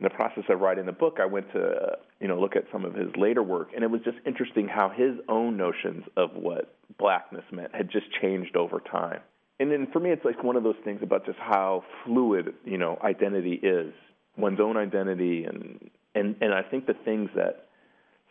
in 0.00 0.04
the 0.04 0.10
process 0.10 0.44
of 0.48 0.60
writing 0.60 0.86
the 0.86 0.92
book, 0.92 1.18
I 1.20 1.26
went 1.26 1.50
to 1.52 1.98
you 2.20 2.28
know 2.28 2.40
look 2.40 2.56
at 2.56 2.64
some 2.72 2.84
of 2.84 2.94
his 2.94 3.08
later 3.16 3.42
work, 3.42 3.70
and 3.74 3.82
it 3.82 3.90
was 3.90 4.00
just 4.04 4.18
interesting 4.26 4.68
how 4.68 4.88
his 4.88 5.14
own 5.28 5.56
notions 5.56 6.04
of 6.16 6.30
what 6.34 6.74
blackness 6.98 7.44
meant 7.52 7.74
had 7.74 7.90
just 7.90 8.06
changed 8.20 8.56
over 8.56 8.80
time. 8.80 9.20
And 9.60 9.72
then 9.72 9.88
for 9.92 9.98
me, 9.98 10.10
it's 10.10 10.24
like 10.24 10.42
one 10.44 10.56
of 10.56 10.62
those 10.62 10.76
things 10.84 11.00
about 11.02 11.26
just 11.26 11.38
how 11.38 11.84
fluid 12.04 12.54
you 12.64 12.78
know 12.78 12.98
identity 13.02 13.54
is, 13.54 13.92
one's 14.36 14.60
own 14.60 14.76
identity, 14.76 15.44
and 15.44 15.90
and 16.14 16.36
and 16.40 16.54
I 16.54 16.62
think 16.62 16.86
the 16.86 16.94
things 17.04 17.30
that 17.34 17.66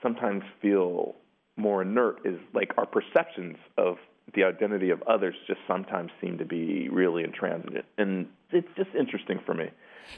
sometimes 0.02 0.44
feel 0.62 1.16
more 1.58 1.82
inert 1.82 2.20
is 2.26 2.40
like 2.54 2.72
our 2.78 2.86
perceptions 2.86 3.58
of 3.78 3.98
the 4.34 4.44
identity 4.44 4.90
of 4.90 5.02
others 5.04 5.36
just 5.48 5.60
sometimes 5.68 6.12
seem 6.22 6.38
to 6.38 6.46
be 6.46 6.90
really 6.90 7.24
intransigent. 7.24 7.86
And 7.98 8.28
it's 8.52 8.68
just 8.76 8.90
interesting 8.98 9.40
for 9.46 9.54
me. 9.54 9.70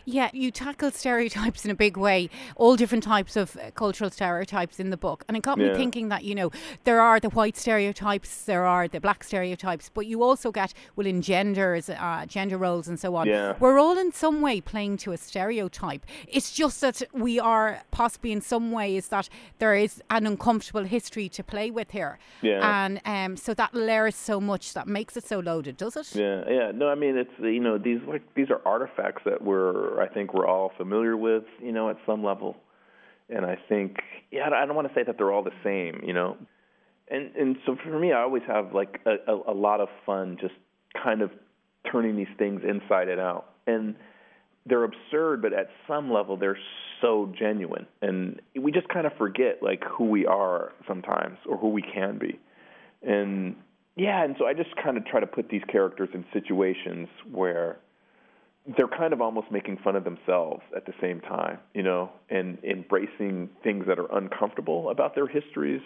Yeah, 0.05 0.29
you 0.33 0.51
tackle 0.51 0.91
stereotypes 0.91 1.65
in 1.65 1.71
a 1.71 1.75
big 1.75 1.97
way, 1.97 2.29
all 2.55 2.75
different 2.75 3.03
types 3.03 3.35
of 3.35 3.57
uh, 3.57 3.71
cultural 3.71 4.09
stereotypes 4.09 4.79
in 4.79 4.89
the 4.89 4.97
book. 4.97 5.23
And 5.27 5.35
it 5.35 5.43
got 5.43 5.57
me 5.57 5.73
thinking 5.73 6.09
that, 6.09 6.23
you 6.23 6.35
know, 6.35 6.51
there 6.83 7.01
are 7.01 7.19
the 7.19 7.29
white 7.29 7.57
stereotypes, 7.57 8.45
there 8.45 8.65
are 8.65 8.87
the 8.87 8.99
black 8.99 9.23
stereotypes, 9.23 9.89
but 9.93 10.05
you 10.05 10.23
also 10.23 10.51
get, 10.51 10.73
well, 10.95 11.07
in 11.07 11.21
genders, 11.21 11.89
uh, 11.89 12.25
gender 12.27 12.57
roles 12.57 12.87
and 12.87 12.99
so 12.99 13.15
on. 13.15 13.27
Yeah. 13.27 13.55
We're 13.59 13.79
all 13.79 13.97
in 13.97 14.11
some 14.11 14.41
way 14.41 14.61
playing 14.61 14.97
to 14.97 15.11
a 15.11 15.17
stereotype. 15.17 16.05
It's 16.27 16.51
just 16.51 16.81
that 16.81 17.01
we 17.13 17.39
are 17.39 17.81
possibly 17.91 18.31
in 18.31 18.41
some 18.41 18.71
ways 18.71 19.09
that 19.09 19.29
there 19.59 19.75
is 19.75 20.01
an 20.09 20.25
uncomfortable 20.25 20.83
history 20.83 21.29
to 21.29 21.43
play 21.43 21.71
with 21.71 21.91
here. 21.91 22.19
Yeah. 22.41 22.85
And 22.85 23.01
um, 23.05 23.37
so 23.37 23.53
that 23.55 23.73
layers 23.73 24.15
so 24.15 24.39
much 24.39 24.73
that 24.73 24.87
makes 24.87 25.17
it 25.17 25.25
so 25.25 25.39
loaded, 25.39 25.77
does 25.77 25.95
it? 25.95 26.15
Yeah, 26.15 26.43
yeah. 26.49 26.71
No, 26.73 26.89
I 26.89 26.95
mean, 26.95 27.17
it's, 27.17 27.31
you 27.39 27.59
know, 27.59 27.77
these, 27.77 27.99
like, 28.07 28.21
these 28.35 28.49
are 28.49 28.61
artifacts 28.65 29.23
that 29.25 29.41
I 30.01 30.07
think 30.07 30.33
we're 30.33 30.47
all 30.47 30.71
familiar 30.77 31.15
with, 31.15 31.43
you 31.61 31.71
know, 31.71 31.89
at 31.89 31.97
some 32.05 32.23
level. 32.23 32.57
And 33.29 33.45
I 33.45 33.57
think, 33.67 33.97
yeah, 34.31 34.49
I 34.53 34.65
don't 34.65 34.75
want 34.75 34.87
to 34.87 34.93
say 34.93 35.03
that 35.03 35.17
they're 35.17 35.31
all 35.31 35.43
the 35.43 35.51
same, 35.63 36.01
you 36.05 36.13
know. 36.13 36.37
And 37.09 37.35
and 37.35 37.57
so 37.65 37.75
for 37.83 37.99
me, 37.99 38.11
I 38.11 38.21
always 38.21 38.43
have 38.47 38.73
like 38.73 39.01
a, 39.05 39.31
a, 39.31 39.51
a 39.51 39.53
lot 39.53 39.81
of 39.81 39.89
fun 40.05 40.37
just 40.39 40.53
kind 41.01 41.21
of 41.21 41.31
turning 41.91 42.15
these 42.15 42.27
things 42.37 42.61
inside 42.67 43.07
and 43.09 43.19
out. 43.19 43.51
And 43.67 43.95
they're 44.65 44.83
absurd, 44.83 45.41
but 45.41 45.53
at 45.53 45.69
some 45.87 46.11
level, 46.11 46.37
they're 46.37 46.57
so 47.01 47.33
genuine. 47.37 47.87
And 48.01 48.41
we 48.59 48.71
just 48.71 48.89
kind 48.89 49.07
of 49.07 49.13
forget 49.17 49.61
like 49.61 49.83
who 49.83 50.05
we 50.05 50.25
are 50.25 50.73
sometimes 50.87 51.37
or 51.47 51.57
who 51.57 51.69
we 51.69 51.81
can 51.81 52.17
be. 52.19 52.39
And 53.01 53.55
yeah, 53.95 54.23
and 54.23 54.35
so 54.37 54.45
I 54.45 54.53
just 54.53 54.75
kind 54.81 54.97
of 54.97 55.05
try 55.05 55.19
to 55.19 55.27
put 55.27 55.49
these 55.49 55.63
characters 55.71 56.09
in 56.13 56.25
situations 56.33 57.07
where 57.31 57.79
they're 58.77 58.87
kind 58.87 59.13
of 59.13 59.21
almost 59.21 59.51
making 59.51 59.77
fun 59.83 59.95
of 59.95 60.03
themselves 60.03 60.61
at 60.75 60.85
the 60.85 60.93
same 61.01 61.21
time, 61.21 61.59
you 61.73 61.83
know, 61.83 62.11
and 62.29 62.57
embracing 62.63 63.49
things 63.63 63.85
that 63.87 63.97
are 63.97 64.15
uncomfortable 64.15 64.89
about 64.89 65.15
their 65.15 65.27
histories, 65.27 65.81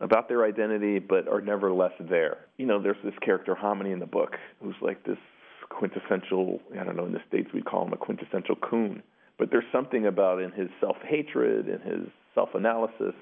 about 0.00 0.28
their 0.28 0.44
identity, 0.44 0.98
but 0.98 1.28
are 1.28 1.40
nevertheless 1.40 1.92
there. 2.00 2.38
You 2.56 2.66
know, 2.66 2.82
there's 2.82 2.96
this 3.04 3.14
character 3.24 3.54
Hominy 3.54 3.92
in 3.92 4.00
the 4.00 4.06
book 4.06 4.36
who's 4.62 4.74
like 4.80 5.04
this 5.04 5.18
quintessential, 5.68 6.60
I 6.78 6.84
don't 6.84 6.96
know, 6.96 7.06
in 7.06 7.12
the 7.12 7.22
States 7.28 7.48
we'd 7.52 7.66
call 7.66 7.86
him 7.86 7.92
a 7.92 7.96
quintessential 7.96 8.56
coon. 8.56 9.02
But 9.38 9.50
there's 9.50 9.64
something 9.70 10.06
about 10.06 10.42
in 10.42 10.50
his 10.50 10.68
self 10.80 10.96
hatred 11.06 11.68
and 11.68 11.82
his 11.82 12.08
self 12.34 12.50
analysis 12.54 13.14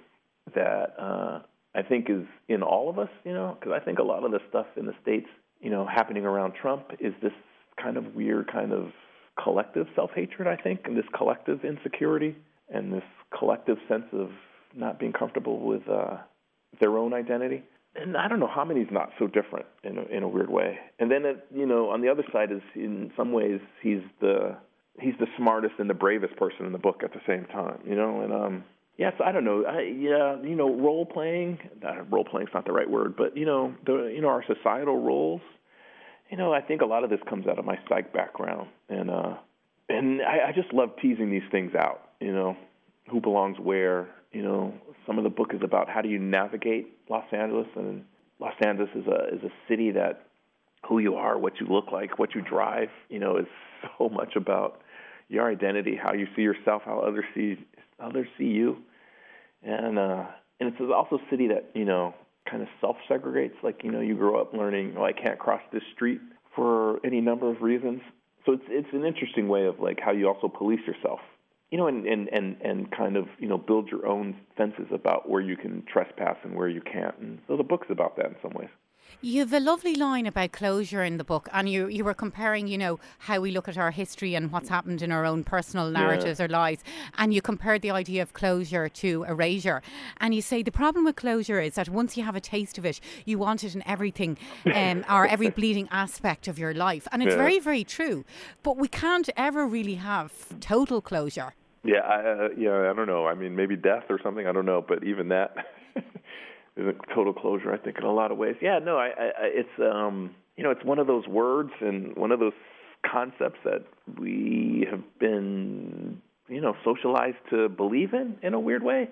that 0.54 0.94
uh, 0.98 1.40
I 1.74 1.82
think 1.82 2.08
is 2.08 2.24
in 2.48 2.62
all 2.62 2.88
of 2.88 2.98
us, 2.98 3.10
you 3.24 3.34
know, 3.34 3.56
because 3.58 3.72
I 3.78 3.84
think 3.84 3.98
a 3.98 4.02
lot 4.02 4.24
of 4.24 4.30
the 4.30 4.40
stuff 4.48 4.66
in 4.76 4.86
the 4.86 4.94
States, 5.02 5.26
you 5.60 5.70
know, 5.70 5.86
happening 5.86 6.24
around 6.24 6.54
Trump 6.54 6.92
is 7.00 7.12
this 7.20 7.32
kind 7.80 7.96
of 7.96 8.14
weird 8.14 8.50
kind 8.50 8.72
of 8.72 8.88
collective 9.42 9.86
self-hatred, 9.94 10.48
I 10.48 10.56
think, 10.56 10.80
and 10.84 10.96
this 10.96 11.04
collective 11.16 11.64
insecurity 11.64 12.36
and 12.72 12.92
this 12.92 13.04
collective 13.38 13.76
sense 13.88 14.06
of 14.12 14.30
not 14.74 14.98
being 14.98 15.12
comfortable 15.12 15.60
with 15.60 15.82
uh, 15.88 16.16
their 16.80 16.96
own 16.98 17.12
identity. 17.12 17.62
And 17.94 18.16
I 18.16 18.28
don't 18.28 18.40
know, 18.40 18.46
Hominy's 18.46 18.88
not 18.90 19.10
so 19.18 19.26
different 19.26 19.66
in 19.82 19.98
a, 19.98 20.02
in 20.02 20.22
a 20.22 20.28
weird 20.28 20.50
way. 20.50 20.78
And 20.98 21.10
then, 21.10 21.24
it, 21.24 21.46
you 21.54 21.66
know, 21.66 21.88
on 21.90 22.02
the 22.02 22.08
other 22.08 22.24
side 22.32 22.52
is 22.52 22.60
in 22.74 23.10
some 23.16 23.32
ways 23.32 23.60
he's 23.82 24.02
the 24.20 24.56
he's 25.00 25.14
the 25.18 25.26
smartest 25.36 25.74
and 25.78 25.88
the 25.88 25.94
bravest 25.94 26.36
person 26.36 26.66
in 26.66 26.72
the 26.72 26.78
book 26.78 27.02
at 27.04 27.12
the 27.12 27.20
same 27.26 27.44
time, 27.46 27.78
you 27.86 27.94
know. 27.94 28.20
And 28.20 28.32
um, 28.32 28.64
yes, 28.98 29.12
I 29.24 29.32
don't 29.32 29.44
know. 29.44 29.64
I, 29.64 29.80
yeah, 29.82 30.36
you 30.42 30.56
know, 30.56 30.74
role 30.74 31.06
playing. 31.06 31.58
Uh, 31.86 32.02
role 32.10 32.24
playing's 32.24 32.50
not 32.52 32.66
the 32.66 32.72
right 32.72 32.88
word, 32.88 33.14
but 33.16 33.36
you 33.36 33.46
know, 33.46 33.74
the 33.86 34.12
you 34.14 34.20
know 34.20 34.28
our 34.28 34.44
societal 34.46 35.02
roles 35.02 35.40
you 36.30 36.36
know, 36.36 36.52
I 36.52 36.60
think 36.60 36.82
a 36.82 36.86
lot 36.86 37.04
of 37.04 37.10
this 37.10 37.20
comes 37.28 37.46
out 37.46 37.58
of 37.58 37.64
my 37.64 37.78
psych 37.88 38.12
background, 38.12 38.68
and 38.88 39.10
uh, 39.10 39.34
and 39.88 40.22
I, 40.22 40.48
I 40.48 40.52
just 40.52 40.72
love 40.72 40.90
teasing 41.00 41.30
these 41.30 41.48
things 41.50 41.74
out. 41.74 42.10
You 42.20 42.32
know, 42.32 42.56
who 43.10 43.20
belongs 43.20 43.58
where. 43.58 44.08
You 44.32 44.42
know, 44.42 44.74
some 45.06 45.16
of 45.16 45.24
the 45.24 45.30
book 45.30 45.54
is 45.54 45.60
about 45.62 45.88
how 45.88 46.02
do 46.02 46.08
you 46.08 46.18
navigate 46.18 46.88
Los 47.08 47.24
Angeles, 47.32 47.68
and 47.74 48.04
Los 48.38 48.52
Angeles 48.60 48.90
is 48.94 49.06
a 49.06 49.34
is 49.34 49.42
a 49.44 49.50
city 49.68 49.92
that 49.92 50.26
who 50.86 50.98
you 50.98 51.14
are, 51.14 51.38
what 51.38 51.54
you 51.60 51.66
look 51.66 51.90
like, 51.90 52.18
what 52.18 52.34
you 52.34 52.42
drive. 52.42 52.88
You 53.08 53.18
know, 53.18 53.36
is 53.38 53.46
so 53.98 54.08
much 54.08 54.36
about 54.36 54.80
your 55.28 55.50
identity, 55.50 55.98
how 56.00 56.12
you 56.12 56.26
see 56.36 56.42
yourself, 56.42 56.82
how 56.84 57.00
others 57.00 57.24
see 57.34 57.56
others 58.00 58.26
see 58.36 58.44
you, 58.44 58.78
and 59.62 59.98
uh, 59.98 60.26
and 60.60 60.68
it's 60.68 60.80
also 60.80 61.16
a 61.16 61.30
city 61.30 61.48
that 61.48 61.70
you 61.74 61.84
know 61.84 62.14
kind 62.50 62.62
of 62.62 62.68
self 62.80 62.96
segregates. 63.08 63.62
Like, 63.62 63.82
you 63.84 63.90
know, 63.90 64.00
you 64.00 64.14
grow 64.14 64.40
up 64.40 64.52
learning, 64.52 64.94
oh, 64.98 65.04
I 65.04 65.12
can't 65.12 65.38
cross 65.38 65.62
this 65.72 65.82
street 65.94 66.20
for 66.54 67.04
any 67.04 67.20
number 67.20 67.50
of 67.50 67.62
reasons. 67.62 68.00
So 68.44 68.52
it's 68.52 68.64
it's 68.68 68.88
an 68.92 69.04
interesting 69.04 69.48
way 69.48 69.66
of 69.66 69.80
like 69.80 69.98
how 70.00 70.12
you 70.12 70.28
also 70.28 70.48
police 70.48 70.80
yourself. 70.86 71.20
You 71.70 71.78
know, 71.78 71.88
and, 71.88 72.06
and, 72.06 72.28
and, 72.28 72.56
and 72.62 72.90
kind 72.92 73.16
of, 73.16 73.26
you 73.40 73.48
know, 73.48 73.58
build 73.58 73.88
your 73.88 74.06
own 74.06 74.36
fences 74.56 74.86
about 74.92 75.28
where 75.28 75.40
you 75.40 75.56
can 75.56 75.82
trespass 75.92 76.36
and 76.44 76.54
where 76.54 76.68
you 76.68 76.80
can't. 76.80 77.18
And 77.18 77.40
so 77.48 77.56
the 77.56 77.64
book's 77.64 77.88
about 77.90 78.16
that 78.18 78.26
in 78.26 78.36
some 78.40 78.52
ways. 78.52 78.68
You 79.20 79.40
have 79.40 79.52
a 79.52 79.60
lovely 79.60 79.94
line 79.94 80.26
about 80.26 80.52
closure 80.52 81.02
in 81.02 81.16
the 81.16 81.24
book, 81.24 81.48
and 81.52 81.68
you 81.68 81.88
you 81.88 82.04
were 82.04 82.14
comparing, 82.14 82.68
you 82.68 82.78
know, 82.78 83.00
how 83.18 83.40
we 83.40 83.50
look 83.50 83.66
at 83.68 83.78
our 83.78 83.90
history 83.90 84.34
and 84.34 84.52
what's 84.52 84.68
happened 84.68 85.02
in 85.02 85.10
our 85.10 85.24
own 85.24 85.42
personal 85.42 85.90
narratives 85.90 86.38
yeah. 86.38 86.46
or 86.46 86.48
lives, 86.48 86.84
and 87.18 87.32
you 87.32 87.40
compared 87.40 87.82
the 87.82 87.90
idea 87.90 88.22
of 88.22 88.34
closure 88.34 88.88
to 88.88 89.24
erasure, 89.24 89.82
and 90.20 90.34
you 90.34 90.42
say 90.42 90.62
the 90.62 90.70
problem 90.70 91.04
with 91.04 91.16
closure 91.16 91.60
is 91.60 91.74
that 91.74 91.88
once 91.88 92.16
you 92.16 92.24
have 92.24 92.36
a 92.36 92.40
taste 92.40 92.78
of 92.78 92.84
it, 92.84 93.00
you 93.24 93.38
want 93.38 93.64
it 93.64 93.74
in 93.74 93.82
everything, 93.86 94.36
um, 94.74 95.04
or 95.10 95.26
every 95.26 95.50
bleeding 95.58 95.88
aspect 95.90 96.46
of 96.46 96.58
your 96.58 96.74
life, 96.74 97.08
and 97.10 97.22
it's 97.22 97.30
yeah. 97.30 97.36
very 97.36 97.58
very 97.58 97.84
true, 97.84 98.24
but 98.62 98.76
we 98.76 98.88
can't 98.88 99.28
ever 99.36 99.66
really 99.66 99.96
have 99.96 100.32
total 100.60 101.00
closure. 101.00 101.54
Yeah, 101.86 102.00
I, 102.00 102.44
uh, 102.44 102.48
yeah, 102.56 102.90
I 102.90 102.94
don't 102.94 103.06
know. 103.06 103.26
I 103.26 103.34
mean, 103.34 103.54
maybe 103.54 103.76
death 103.76 104.04
or 104.10 104.18
something. 104.22 104.46
I 104.46 104.52
don't 104.52 104.66
know, 104.66 104.84
but 104.86 105.04
even 105.04 105.28
that. 105.28 105.56
total 107.14 107.32
closure. 107.32 107.72
I 107.72 107.78
think 107.78 107.98
in 107.98 108.04
a 108.04 108.12
lot 108.12 108.30
of 108.30 108.38
ways. 108.38 108.56
Yeah, 108.60 108.78
no, 108.78 108.96
I, 108.96 109.06
I 109.06 109.30
it's 109.42 109.68
um, 109.80 110.34
you 110.56 110.64
know, 110.64 110.70
it's 110.70 110.84
one 110.84 110.98
of 110.98 111.06
those 111.06 111.26
words 111.26 111.70
and 111.80 112.16
one 112.16 112.32
of 112.32 112.40
those 112.40 112.52
concepts 113.10 113.58
that 113.64 113.84
we 114.18 114.86
have 114.90 115.02
been, 115.18 116.20
you 116.48 116.60
know, 116.60 116.74
socialized 116.84 117.36
to 117.50 117.68
believe 117.68 118.14
in 118.14 118.36
in 118.42 118.54
a 118.54 118.60
weird 118.60 118.82
way. 118.82 119.08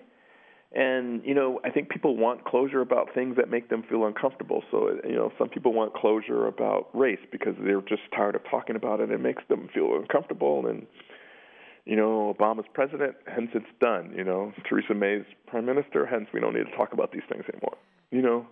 And 0.73 1.23
you 1.25 1.35
know, 1.35 1.61
I 1.64 1.71
think 1.71 1.88
people 1.88 2.16
want 2.16 2.44
closure 2.44 2.80
about 2.80 3.14
things 3.14 3.37
that 3.37 3.49
make 3.49 3.68
them 3.71 3.85
feel 3.88 4.06
uncomfortable. 4.06 4.64
So 4.71 4.99
you 5.04 5.14
know, 5.14 5.33
some 5.38 5.49
people 5.49 5.73
want 5.73 5.94
closure 5.94 6.47
about 6.47 6.88
race 6.92 7.21
because 7.30 7.54
they're 7.62 7.80
just 7.83 8.02
tired 8.14 8.35
of 8.35 8.42
talking 8.50 8.75
about 8.75 9.00
it. 9.00 9.04
And 9.04 9.12
it 9.12 9.21
makes 9.21 9.42
them 9.49 9.68
feel 9.73 9.94
uncomfortable, 9.94 10.66
and 10.66 10.87
you 11.84 11.96
know, 11.96 12.34
Obama's 12.38 12.66
president, 12.72 13.16
hence 13.26 13.50
it's 13.54 13.66
done. 13.80 14.12
You 14.16 14.24
know, 14.24 14.52
Theresa 14.68 14.94
May's 14.94 15.24
prime 15.46 15.66
minister, 15.66 16.06
hence 16.06 16.28
we 16.32 16.40
don't 16.40 16.54
need 16.54 16.64
to 16.64 16.76
talk 16.76 16.92
about 16.92 17.12
these 17.12 17.22
things 17.28 17.44
anymore. 17.52 17.76
You 18.10 18.22
know, 18.22 18.46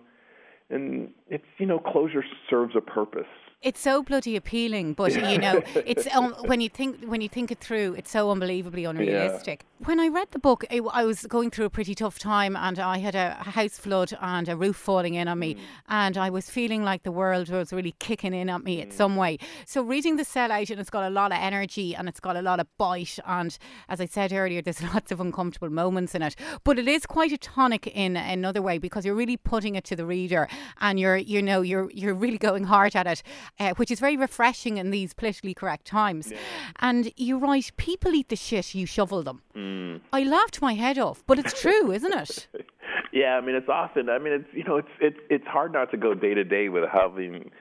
and 0.69 1.09
it's 1.27 1.45
you 1.57 1.65
know, 1.65 1.79
closure 1.79 2.23
serves 2.49 2.75
a 2.75 2.81
purpose. 2.81 3.31
It's 3.63 3.79
so 3.79 4.03
bloody 4.03 4.35
appealing, 4.35 4.93
but 4.93 5.13
you 5.13 5.37
know, 5.37 5.63
it's 5.73 6.05
um, 6.13 6.33
when 6.47 6.59
you 6.59 6.67
think 6.67 7.01
when 7.05 7.21
you 7.21 7.29
think 7.29 7.49
it 7.49 7.59
through, 7.59 7.93
it's 7.93 8.11
so 8.11 8.29
unbelievably 8.29 8.83
unrealistic. 8.83 9.61
Yeah. 9.79 9.87
When 9.87 10.01
I 10.01 10.09
read 10.09 10.31
the 10.31 10.39
book, 10.39 10.65
it, 10.69 10.83
I 10.91 11.05
was 11.05 11.25
going 11.27 11.49
through 11.49 11.65
a 11.65 11.69
pretty 11.69 11.95
tough 11.95 12.19
time, 12.19 12.57
and 12.57 12.77
I 12.77 12.97
had 12.97 13.15
a 13.15 13.35
house 13.35 13.77
flood 13.77 14.13
and 14.21 14.49
a 14.49 14.57
roof 14.57 14.75
falling 14.75 15.13
in 15.13 15.29
on 15.29 15.39
me, 15.39 15.55
mm. 15.55 15.59
and 15.87 16.17
I 16.17 16.29
was 16.29 16.49
feeling 16.49 16.83
like 16.83 17.03
the 17.03 17.11
world 17.11 17.47
was 17.49 17.71
really 17.71 17.95
kicking 17.99 18.33
in 18.33 18.49
at 18.49 18.65
me 18.65 18.77
mm. 18.77 18.83
in 18.83 18.91
some 18.91 19.15
way. 19.15 19.39
So 19.65 19.81
reading 19.81 20.17
the 20.17 20.23
sellout, 20.23 20.69
and 20.69 20.79
it's 20.81 20.89
got 20.89 21.05
a 21.05 21.09
lot 21.09 21.31
of 21.31 21.37
energy 21.39 21.95
and 21.95 22.09
it's 22.09 22.19
got 22.19 22.35
a 22.35 22.41
lot 22.41 22.59
of 22.59 22.67
bite, 22.77 23.17
and 23.25 23.57
as 23.87 24.01
I 24.01 24.07
said 24.07 24.33
earlier, 24.33 24.61
there's 24.61 24.83
lots 24.93 25.09
of 25.13 25.21
uncomfortable 25.21 25.69
moments 25.69 26.15
in 26.15 26.21
it, 26.21 26.35
but 26.65 26.77
it 26.77 26.87
is 26.89 27.05
quite 27.05 27.31
a 27.31 27.37
tonic 27.37 27.87
in 27.87 28.17
another 28.17 28.61
way 28.61 28.77
because 28.77 29.05
you're 29.05 29.15
really 29.15 29.37
putting 29.37 29.75
it 29.75 29.85
to 29.85 29.95
the 29.95 30.05
reader, 30.05 30.49
and 30.81 30.99
you're 30.99 31.15
you 31.15 31.41
know 31.41 31.61
you're 31.61 31.89
you're 31.91 32.13
really 32.13 32.37
going 32.37 32.65
hard 32.65 32.93
at 32.93 33.07
it 33.07 33.23
uh, 33.59 33.73
which 33.75 33.91
is 33.91 33.99
very 33.99 34.17
refreshing 34.17 34.77
in 34.77 34.91
these 34.91 35.13
politically 35.13 35.53
correct 35.53 35.85
times. 35.85 36.31
Yeah. 36.31 36.37
And 36.79 37.11
you 37.15 37.37
write, 37.37 37.71
people 37.77 38.13
eat 38.13 38.29
the 38.29 38.35
shit, 38.35 38.73
you 38.75 38.85
shovel 38.85 39.23
them. 39.23 39.41
Mm. 39.55 40.01
I 40.11 40.23
laughed 40.23 40.61
my 40.61 40.73
head 40.73 40.97
off, 40.97 41.23
but 41.27 41.39
it's 41.39 41.59
true, 41.59 41.91
isn't 41.91 42.13
it? 42.13 42.47
Yeah, 43.13 43.37
I 43.37 43.41
mean 43.41 43.55
it's 43.55 43.69
often. 43.69 44.09
I 44.09 44.17
mean 44.17 44.33
it's 44.33 44.49
you 44.53 44.63
know 44.63 44.77
it's 44.77 44.89
it's 44.99 45.19
it's 45.29 45.45
hard 45.45 45.71
not 45.71 45.91
to 45.91 45.97
go 45.97 46.15
day 46.15 46.33
to 46.33 46.43
day 46.43 46.67
with 46.67 46.83
having 46.91 47.51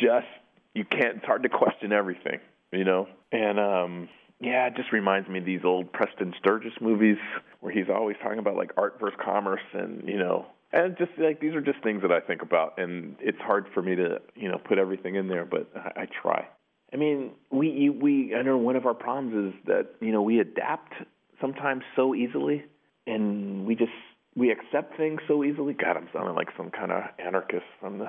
just 0.00 0.26
you 0.72 0.84
can't. 0.84 1.16
It's 1.16 1.26
hard 1.26 1.42
to 1.42 1.48
question 1.48 1.92
everything, 1.92 2.38
you 2.70 2.84
know. 2.84 3.08
And 3.32 3.58
um 3.58 4.08
yeah, 4.40 4.68
it 4.68 4.76
just 4.76 4.92
reminds 4.92 5.28
me 5.28 5.40
of 5.40 5.44
these 5.44 5.64
old 5.64 5.92
Preston 5.92 6.32
Sturges 6.38 6.72
movies 6.80 7.18
where 7.60 7.72
he's 7.72 7.88
always 7.88 8.16
talking 8.22 8.38
about 8.38 8.54
like 8.54 8.70
art 8.76 8.98
versus 9.00 9.18
commerce 9.22 9.62
and 9.72 10.08
you 10.08 10.18
know 10.18 10.46
and 10.72 10.96
just 10.96 11.10
like 11.18 11.40
these 11.40 11.54
are 11.54 11.60
just 11.60 11.82
things 11.82 12.02
that 12.02 12.12
I 12.12 12.20
think 12.20 12.42
about, 12.42 12.78
and 12.78 13.16
it's 13.20 13.38
hard 13.38 13.66
for 13.74 13.82
me 13.82 13.94
to 13.96 14.20
you 14.34 14.48
know 14.48 14.58
put 14.58 14.78
everything 14.78 15.14
in 15.14 15.28
there, 15.28 15.44
but 15.44 15.70
I, 15.74 16.02
I 16.02 16.06
try. 16.06 16.48
I 16.92 16.96
mean, 16.96 17.32
we 17.50 17.90
we 17.90 18.34
I 18.34 18.42
know 18.42 18.56
one 18.56 18.76
of 18.76 18.86
our 18.86 18.94
problems 18.94 19.54
is 19.54 19.60
that 19.66 19.94
you 20.00 20.12
know 20.12 20.22
we 20.22 20.40
adapt 20.40 20.92
sometimes 21.40 21.82
so 21.96 22.14
easily, 22.14 22.64
and 23.06 23.66
we 23.66 23.74
just 23.74 23.92
we 24.34 24.50
accept 24.50 24.96
things 24.96 25.20
so 25.28 25.44
easily. 25.44 25.74
God, 25.74 25.96
I'm 25.96 26.08
sounding 26.12 26.34
like 26.34 26.48
some 26.56 26.70
kind 26.70 26.92
of 26.92 27.02
anarchist 27.18 27.66
from 27.80 27.98
the 27.98 28.06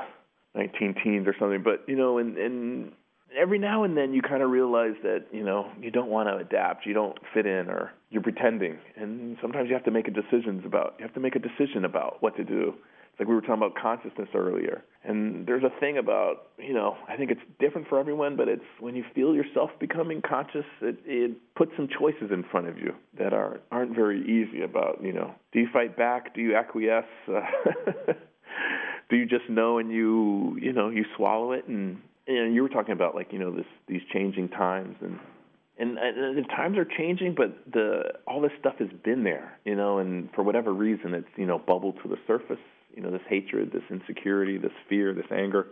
19 0.56 0.96
teens 1.04 1.28
or 1.28 1.36
something. 1.40 1.64
But 1.64 1.84
you 1.88 1.96
know, 1.96 2.18
and 2.18 2.38
and 2.38 2.92
every 3.38 3.60
now 3.60 3.84
and 3.84 3.98
then 3.98 4.14
you 4.14 4.22
kind 4.22 4.44
of 4.44 4.50
realize 4.50 4.96
that 5.04 5.26
you 5.32 5.44
know 5.44 5.72
you 5.80 5.92
don't 5.92 6.10
want 6.10 6.30
to 6.30 6.38
adapt, 6.38 6.86
you 6.86 6.94
don't 6.94 7.18
fit 7.34 7.46
in, 7.46 7.70
or 7.70 7.92
you're 8.10 8.24
pretending. 8.24 8.78
And 8.96 9.38
sometimes 9.42 9.70
you 9.70 9.76
have 9.76 9.86
to 9.86 9.92
make 9.92 10.08
a 10.08 10.12
decisions 10.12 10.64
about 10.66 10.96
you 11.00 11.06
have 11.06 11.14
to 11.16 11.20
make 11.20 11.36
a 11.36 11.40
decision 11.40 11.86
about 11.86 12.22
what 12.22 12.36
to 12.38 12.44
do. 12.44 12.74
It's 13.14 13.20
like 13.20 13.28
we 13.28 13.36
were 13.36 13.42
talking 13.42 13.58
about 13.58 13.76
consciousness 13.76 14.30
earlier. 14.34 14.84
And 15.04 15.46
there's 15.46 15.64
a 15.64 15.80
thing 15.80 16.00
about, 16.00 16.48
you 16.58 16.74
know, 16.74 16.98
I 17.08 17.16
think 17.16 17.30
it's 17.30 17.42
different 17.60 17.88
for 17.88 18.00
everyone, 18.00 18.36
but 18.36 18.48
it's 18.48 18.64
when 18.80 18.96
you 18.96 19.04
feel 19.14 19.36
yourself 19.36 19.70
becoming 19.80 20.20
conscious, 20.28 20.66
it, 20.82 20.98
it 21.06 21.38
puts 21.54 21.74
some 21.76 21.88
choices 21.88 22.32
in 22.32 22.44
front 22.50 22.70
of 22.70 22.80
you 22.80 22.96
that 23.20 23.32
are, 23.32 23.60
aren't 23.72 23.94
very 23.94 24.20
easy 24.24 24.64
about, 24.64 25.04
you 25.04 25.14
know, 25.14 25.32
do 25.52 25.60
you 25.60 25.68
fight 25.72 25.96
back? 25.96 26.34
Do 26.34 26.42
you 26.42 26.56
acquiesce? 26.56 27.06
Uh, 27.28 27.42
do 29.12 29.16
you 29.16 29.28
just 29.28 29.48
know 29.48 29.78
and 29.78 29.92
you, 29.92 30.58
you 30.60 30.74
know, 30.74 30.90
you 30.90 31.06
swallow 31.16 31.52
it? 31.52 31.68
And, 31.68 32.02
and 32.28 32.56
you 32.56 32.62
were 32.62 32.70
talking 32.70 32.94
about 32.94 33.16
like, 33.16 33.32
you 33.32 33.40
know, 33.40 33.56
this, 33.56 33.66
these 33.88 34.02
changing 34.12 34.50
times 34.50 34.96
and, 35.02 35.20
and, 35.78 35.98
and 35.98 36.38
the 36.38 36.48
times 36.56 36.78
are 36.78 36.86
changing, 36.86 37.34
but 37.36 37.58
the 37.72 38.04
all 38.28 38.42
this 38.42 38.52
stuff 38.60 38.76
has 38.78 38.90
been 39.04 39.24
there, 39.24 39.58
you 39.66 39.76
know, 39.76 39.98
and 39.98 40.30
for 40.36 40.44
whatever 40.44 40.72
reason, 40.72 41.16
it's 41.16 41.28
you 41.36 41.48
know 41.48 41.58
bubbled 41.58 41.98
to 42.04 42.10
the 42.10 42.18
surface 42.28 42.60
you 42.96 43.02
know, 43.02 43.12
this 43.12 43.22
hatred, 43.28 43.72
this 43.72 43.84
insecurity, 43.90 44.58
this 44.58 44.72
fear, 44.88 45.14
this 45.14 45.26
anger. 45.32 45.68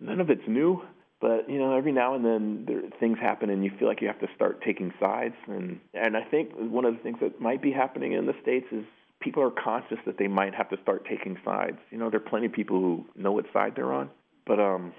None 0.00 0.20
of 0.20 0.30
it's 0.30 0.42
new, 0.46 0.82
but 1.20 1.48
you 1.48 1.58
know, 1.58 1.76
every 1.76 1.92
now 1.92 2.14
and 2.14 2.24
then 2.24 2.64
there, 2.66 2.82
things 3.00 3.18
happen, 3.18 3.50
and 3.50 3.64
you 3.64 3.70
feel 3.78 3.88
like 3.88 4.00
you 4.00 4.08
have 4.08 4.20
to 4.20 4.28
start 4.34 4.62
taking 4.62 4.92
sides. 5.00 5.34
And 5.46 5.80
and 5.94 6.16
I 6.16 6.24
think 6.24 6.50
one 6.54 6.84
of 6.84 6.94
the 6.94 7.00
things 7.00 7.18
that 7.20 7.40
might 7.40 7.62
be 7.62 7.72
happening 7.72 8.12
in 8.12 8.26
the 8.26 8.34
states 8.42 8.66
is 8.72 8.84
people 9.20 9.42
are 9.42 9.50
conscious 9.50 9.98
that 10.06 10.18
they 10.18 10.28
might 10.28 10.54
have 10.54 10.68
to 10.70 10.76
start 10.82 11.06
taking 11.08 11.38
sides. 11.44 11.78
You 11.90 11.98
know, 11.98 12.10
there 12.10 12.20
are 12.20 12.28
plenty 12.28 12.46
of 12.46 12.52
people 12.52 12.80
who 12.80 13.06
know 13.16 13.32
what 13.32 13.46
side 13.52 13.72
they're 13.76 13.92
on, 13.92 14.10
but 14.46 14.60
um, 14.60 14.92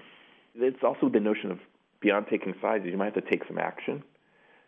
it's 0.56 0.82
also 0.82 1.08
the 1.08 1.20
notion 1.20 1.50
of 1.50 1.58
beyond 2.00 2.26
taking 2.30 2.54
sides, 2.60 2.84
you 2.86 2.96
might 2.96 3.14
have 3.14 3.24
to 3.24 3.30
take 3.30 3.46
some 3.46 3.58
action 3.58 4.02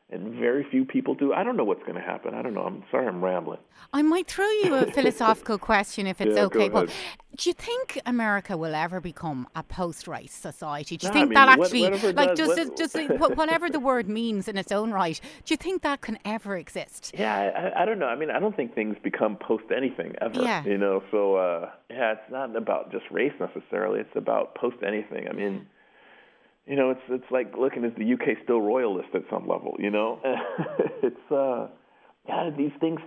and 0.08 0.34
very 0.34 0.64
few 0.70 0.84
people 0.84 1.14
do. 1.16 1.32
I 1.32 1.42
don't 1.42 1.56
know 1.56 1.64
what's 1.64 1.82
going 1.82 1.96
to 1.96 2.00
happen. 2.00 2.32
I 2.32 2.40
don't 2.40 2.54
know. 2.54 2.62
I'm 2.62 2.84
sorry, 2.92 3.08
I'm 3.08 3.24
rambling. 3.24 3.58
I 3.92 4.02
might 4.02 4.28
throw 4.28 4.48
you 4.62 4.74
a 4.74 4.86
philosophical 4.92 5.58
question 5.58 6.06
if 6.06 6.20
it's 6.20 6.36
yeah, 6.36 6.44
okay, 6.44 6.70
Paul. 6.70 6.86
Do 6.86 7.50
you 7.50 7.52
think 7.52 8.00
America 8.06 8.56
will 8.56 8.74
ever 8.74 9.00
become 9.00 9.48
a 9.56 9.64
post-race 9.64 10.32
society? 10.32 10.96
Do 10.96 11.08
you 11.08 11.10
no, 11.10 11.12
think 11.12 11.22
I 11.22 11.26
mean, 11.26 11.34
that 11.34 11.58
actually, 11.58 12.12
like, 12.12 12.36
does, 12.36 12.48
what, 12.56 12.76
just 12.76 12.94
whatever 13.36 13.68
the 13.68 13.80
word 13.80 14.08
means 14.08 14.46
in 14.46 14.56
its 14.56 14.70
own 14.70 14.92
right, 14.92 15.20
do 15.44 15.52
you 15.52 15.56
think 15.56 15.82
that 15.82 16.02
can 16.02 16.18
ever 16.24 16.56
exist? 16.56 17.12
Yeah, 17.18 17.72
I, 17.74 17.82
I 17.82 17.84
don't 17.84 17.98
know. 17.98 18.06
I 18.06 18.14
mean, 18.14 18.30
I 18.30 18.38
don't 18.38 18.54
think 18.54 18.76
things 18.76 18.96
become 19.02 19.36
post 19.36 19.64
anything 19.76 20.14
ever. 20.20 20.40
Yeah. 20.40 20.64
You 20.64 20.78
know, 20.78 21.02
so 21.10 21.34
uh, 21.34 21.70
yeah, 21.90 22.12
it's 22.12 22.30
not 22.30 22.54
about 22.54 22.92
just 22.92 23.04
race 23.10 23.34
necessarily. 23.40 24.00
It's 24.00 24.16
about 24.16 24.54
post 24.54 24.76
anything. 24.86 25.26
I 25.28 25.32
mean 25.32 25.66
you 26.66 26.76
know, 26.76 26.90
it's 26.90 27.00
it's 27.08 27.30
like 27.30 27.54
looking 27.58 27.84
at 27.84 27.96
the 27.96 28.12
UK 28.12 28.38
still 28.42 28.60
royalist 28.60 29.08
at 29.14 29.22
some 29.30 29.46
level. 29.46 29.76
You 29.78 29.90
know, 29.90 30.20
it's 31.02 31.32
uh, 31.32 31.68
yeah, 32.28 32.50
these 32.56 32.72
things 32.80 33.00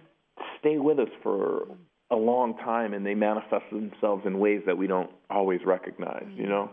stay 0.59 0.77
with 0.77 0.99
us 0.99 1.09
for 1.21 1.67
a 2.09 2.15
long 2.15 2.57
time, 2.57 2.93
and 2.93 3.05
they 3.05 3.15
manifest 3.15 3.65
themselves 3.71 4.23
in 4.25 4.39
ways 4.39 4.61
that 4.65 4.77
we 4.77 4.87
don't 4.87 5.11
always 5.29 5.59
recognize. 5.65 6.27
You 6.35 6.47
know, 6.47 6.69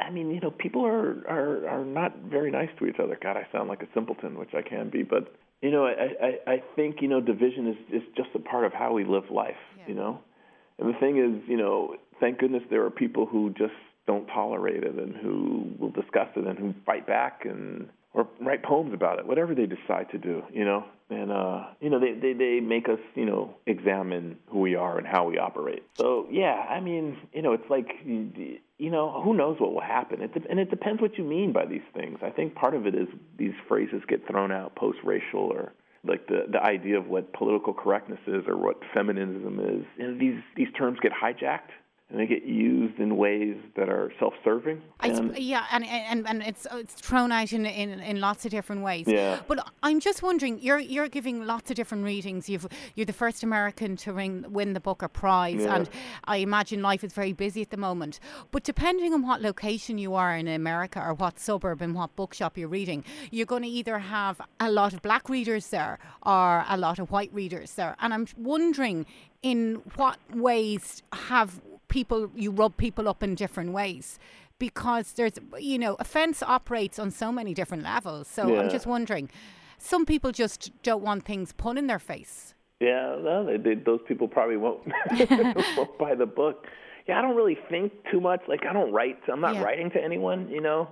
I 0.00 0.10
mean, 0.10 0.30
you 0.30 0.40
know, 0.40 0.50
people 0.50 0.86
are 0.86 1.26
are 1.28 1.68
are 1.68 1.84
not 1.84 2.16
very 2.30 2.50
nice 2.50 2.70
to 2.78 2.86
each 2.86 3.00
other. 3.02 3.18
God, 3.20 3.36
I 3.36 3.46
sound 3.52 3.68
like 3.68 3.82
a 3.82 3.88
simpleton, 3.92 4.38
which 4.38 4.54
I 4.54 4.62
can 4.62 4.88
be, 4.88 5.02
but 5.02 5.34
you 5.60 5.70
know, 5.70 5.84
I 5.86 6.26
I, 6.46 6.52
I 6.52 6.62
think 6.76 6.96
you 7.00 7.08
know, 7.08 7.20
division 7.20 7.68
is 7.68 8.02
is 8.02 8.02
just 8.16 8.30
a 8.34 8.38
part 8.38 8.64
of 8.64 8.72
how 8.72 8.92
we 8.92 9.04
live 9.04 9.24
life. 9.30 9.54
Yeah. 9.78 9.88
You 9.88 9.94
know, 9.94 10.20
and 10.78 10.94
the 10.94 10.98
thing 10.98 11.18
is, 11.18 11.48
you 11.48 11.56
know, 11.56 11.96
thank 12.20 12.38
goodness 12.38 12.62
there 12.70 12.84
are 12.84 12.90
people 12.90 13.26
who 13.26 13.50
just 13.50 13.74
don't 14.10 14.26
tolerate 14.26 14.82
it 14.82 14.94
and 14.94 15.14
who 15.16 15.72
will 15.78 15.90
discuss 15.90 16.28
it 16.34 16.44
and 16.44 16.58
who 16.58 16.74
fight 16.84 17.06
back 17.06 17.44
and 17.44 17.88
or 18.12 18.26
write 18.40 18.64
poems 18.64 18.92
about 18.92 19.20
it, 19.20 19.26
whatever 19.26 19.54
they 19.54 19.66
decide 19.66 20.10
to 20.10 20.18
do, 20.18 20.42
you 20.52 20.64
know. 20.64 20.84
And 21.10 21.30
uh, 21.30 21.66
you 21.80 21.90
know, 21.90 22.00
they, 22.00 22.12
they 22.12 22.32
they 22.32 22.58
make 22.60 22.88
us, 22.88 22.98
you 23.14 23.24
know, 23.24 23.54
examine 23.66 24.36
who 24.48 24.58
we 24.58 24.74
are 24.74 24.98
and 24.98 25.06
how 25.06 25.28
we 25.28 25.38
operate. 25.38 25.84
So 25.94 26.26
yeah, 26.28 26.66
I 26.68 26.80
mean, 26.80 27.18
you 27.32 27.42
know, 27.42 27.52
it's 27.52 27.70
like, 27.70 27.88
you 28.04 28.90
know, 28.90 29.22
who 29.22 29.32
knows 29.34 29.60
what 29.60 29.72
will 29.72 29.80
happen? 29.80 30.22
It 30.22 30.32
and 30.50 30.58
it 30.58 30.70
depends 30.70 31.00
what 31.00 31.16
you 31.18 31.24
mean 31.24 31.52
by 31.52 31.66
these 31.66 31.86
things. 31.94 32.18
I 32.22 32.30
think 32.30 32.56
part 32.56 32.74
of 32.74 32.86
it 32.86 32.96
is 32.96 33.06
these 33.38 33.54
phrases 33.68 34.02
get 34.08 34.26
thrown 34.26 34.50
out 34.50 34.74
post-racial 34.74 35.40
or 35.40 35.72
like 36.04 36.26
the 36.26 36.46
the 36.50 36.62
idea 36.62 36.98
of 36.98 37.06
what 37.06 37.32
political 37.32 37.74
correctness 37.74 38.20
is 38.26 38.42
or 38.48 38.56
what 38.56 38.76
feminism 38.92 39.60
is. 39.60 39.84
And 39.98 40.20
these 40.20 40.40
these 40.56 40.72
terms 40.76 40.98
get 41.00 41.12
hijacked 41.12 41.70
and 42.10 42.18
they 42.18 42.26
get 42.26 42.44
used 42.44 42.98
in 42.98 43.16
ways 43.16 43.56
that 43.76 43.88
are 43.88 44.12
self-serving. 44.18 44.82
And 45.00 45.38
yeah, 45.38 45.66
and, 45.70 45.86
and 45.86 46.26
and 46.26 46.42
it's 46.42 46.66
it's 46.72 46.94
thrown 46.94 47.30
out 47.30 47.52
in, 47.52 47.64
in 47.64 48.00
in 48.00 48.20
lots 48.20 48.44
of 48.44 48.50
different 48.50 48.82
ways. 48.82 49.06
Yeah. 49.06 49.40
But 49.46 49.66
I'm 49.82 50.00
just 50.00 50.22
wondering, 50.22 50.58
you're 50.60 50.78
you're 50.78 51.08
giving 51.08 51.46
lots 51.46 51.70
of 51.70 51.76
different 51.76 52.04
readings. 52.04 52.48
You've 52.48 52.66
you're 52.94 53.06
the 53.06 53.12
first 53.12 53.42
American 53.42 53.96
to 53.98 54.12
ring, 54.12 54.44
win 54.48 54.72
the 54.72 54.80
Booker 54.80 55.08
Prize, 55.08 55.60
yeah. 55.60 55.76
and 55.76 55.90
I 56.24 56.38
imagine 56.38 56.82
life 56.82 57.04
is 57.04 57.12
very 57.12 57.32
busy 57.32 57.62
at 57.62 57.70
the 57.70 57.76
moment. 57.76 58.18
But 58.50 58.64
depending 58.64 59.14
on 59.14 59.22
what 59.22 59.40
location 59.40 59.98
you 59.98 60.14
are 60.14 60.36
in 60.36 60.48
America 60.48 61.00
or 61.00 61.14
what 61.14 61.38
suburb 61.38 61.80
and 61.80 61.94
what 61.94 62.16
bookshop 62.16 62.58
you're 62.58 62.68
reading, 62.68 63.04
you're 63.30 63.46
going 63.46 63.62
to 63.62 63.68
either 63.68 63.98
have 63.98 64.40
a 64.58 64.70
lot 64.70 64.92
of 64.92 65.02
black 65.02 65.28
readers 65.28 65.68
there 65.68 65.98
or 66.24 66.64
a 66.68 66.76
lot 66.76 66.98
of 66.98 67.10
white 67.10 67.32
readers 67.32 67.72
there. 67.74 67.94
And 68.00 68.12
I'm 68.12 68.26
wondering 68.36 69.06
in 69.42 69.76
what 69.96 70.18
ways 70.34 71.02
have 71.12 71.60
people 71.90 72.30
you 72.34 72.50
rub 72.50 72.76
people 72.78 73.08
up 73.08 73.22
in 73.22 73.34
different 73.34 73.72
ways 73.72 74.18
because 74.58 75.12
there's 75.14 75.34
you 75.58 75.78
know 75.78 75.96
offense 75.98 76.42
operates 76.42 76.98
on 76.98 77.10
so 77.10 77.30
many 77.30 77.52
different 77.52 77.82
levels. 77.82 78.28
So 78.28 78.48
yeah. 78.48 78.60
i'm 78.60 78.70
just 78.70 78.86
wondering 78.86 79.28
some 79.78 80.06
people 80.06 80.30
just 80.30 80.70
don't 80.82 81.02
want 81.02 81.24
things 81.24 81.52
put 81.52 81.76
in 81.76 81.88
their 81.88 81.98
face. 81.98 82.54
Yeah 82.78 83.16
well 83.16 83.44
they, 83.44 83.56
they, 83.56 83.74
those 83.74 84.00
people 84.06 84.28
probably 84.28 84.56
won't, 84.56 84.86
won't 85.76 85.98
buy 85.98 86.14
the 86.14 86.26
book. 86.26 86.66
Yeah 87.08 87.18
i 87.18 87.22
don't 87.22 87.36
really 87.36 87.58
think 87.68 87.92
too 88.10 88.20
much. 88.20 88.40
Like 88.48 88.64
i 88.64 88.72
don't 88.72 88.92
write 88.92 89.18
i'm 89.30 89.40
not 89.40 89.56
yeah. 89.56 89.64
writing 89.64 89.90
to 89.90 90.02
anyone 90.02 90.48
you 90.48 90.60
know? 90.60 90.88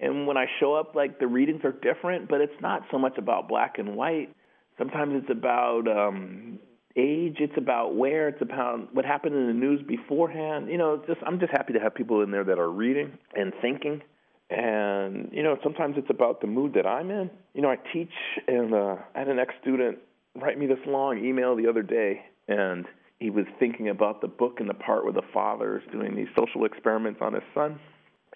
And 0.00 0.28
when 0.28 0.36
i 0.36 0.46
show 0.60 0.74
up 0.74 0.94
like 0.94 1.18
the 1.18 1.26
readings 1.26 1.64
are 1.64 1.72
different 1.72 2.28
but 2.28 2.40
it's 2.40 2.60
not 2.60 2.82
so 2.90 2.98
much 2.98 3.18
about 3.18 3.48
black 3.48 3.78
and 3.78 3.96
white. 3.96 4.32
Sometimes 4.78 5.14
it's 5.20 5.30
about 5.30 5.88
um 5.88 6.60
age, 6.96 7.36
it's 7.40 7.56
about 7.56 7.94
where, 7.94 8.28
it's 8.28 8.42
about 8.42 8.94
what 8.94 9.04
happened 9.04 9.34
in 9.34 9.46
the 9.46 9.52
news 9.52 9.80
beforehand. 9.86 10.68
You 10.68 10.78
know, 10.78 11.02
just 11.06 11.20
I'm 11.26 11.38
just 11.38 11.52
happy 11.52 11.72
to 11.74 11.80
have 11.80 11.94
people 11.94 12.22
in 12.22 12.30
there 12.30 12.44
that 12.44 12.58
are 12.58 12.70
reading 12.70 13.18
and 13.34 13.52
thinking. 13.60 14.02
And 14.50 15.30
you 15.32 15.42
know, 15.42 15.58
sometimes 15.62 15.96
it's 15.98 16.10
about 16.10 16.40
the 16.40 16.46
mood 16.46 16.74
that 16.74 16.86
I'm 16.86 17.10
in. 17.10 17.30
You 17.54 17.62
know, 17.62 17.70
I 17.70 17.76
teach, 17.92 18.12
and 18.46 18.74
uh, 18.74 18.96
I 19.14 19.18
had 19.18 19.28
an 19.28 19.38
ex-student 19.38 19.98
write 20.36 20.58
me 20.58 20.66
this 20.66 20.78
long 20.86 21.22
email 21.24 21.56
the 21.56 21.68
other 21.68 21.82
day, 21.82 22.22
and 22.46 22.86
he 23.18 23.30
was 23.30 23.44
thinking 23.58 23.88
about 23.88 24.20
the 24.20 24.28
book 24.28 24.60
and 24.60 24.68
the 24.68 24.74
part 24.74 25.04
where 25.04 25.12
the 25.12 25.26
father 25.34 25.78
is 25.78 25.82
doing 25.92 26.14
these 26.16 26.28
social 26.38 26.64
experiments 26.64 27.20
on 27.20 27.34
his 27.34 27.42
son, 27.54 27.78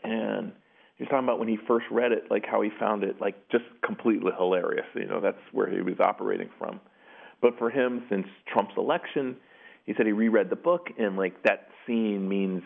and 0.04 0.52
he 0.96 1.04
was 1.04 1.08
talking 1.08 1.24
about 1.24 1.38
when 1.38 1.48
he 1.48 1.56
first 1.66 1.86
read 1.90 2.12
it, 2.12 2.24
like 2.30 2.44
how 2.44 2.60
he 2.60 2.70
found 2.78 3.04
it 3.04 3.20
like 3.20 3.48
just 3.48 3.64
completely 3.84 4.32
hilarious. 4.36 4.86
You 4.94 5.06
know, 5.06 5.20
that's 5.20 5.40
where 5.52 5.70
he 5.70 5.80
was 5.80 5.98
operating 6.00 6.50
from. 6.58 6.80
But 7.42 7.58
for 7.58 7.68
him, 7.68 8.04
since 8.08 8.26
Trump's 8.46 8.74
election, 8.78 9.36
he 9.84 9.92
said 9.96 10.06
he 10.06 10.12
reread 10.12 10.48
the 10.48 10.56
book 10.56 10.88
and 10.98 11.16
like 11.16 11.42
that 11.42 11.68
scene 11.86 12.28
means 12.28 12.62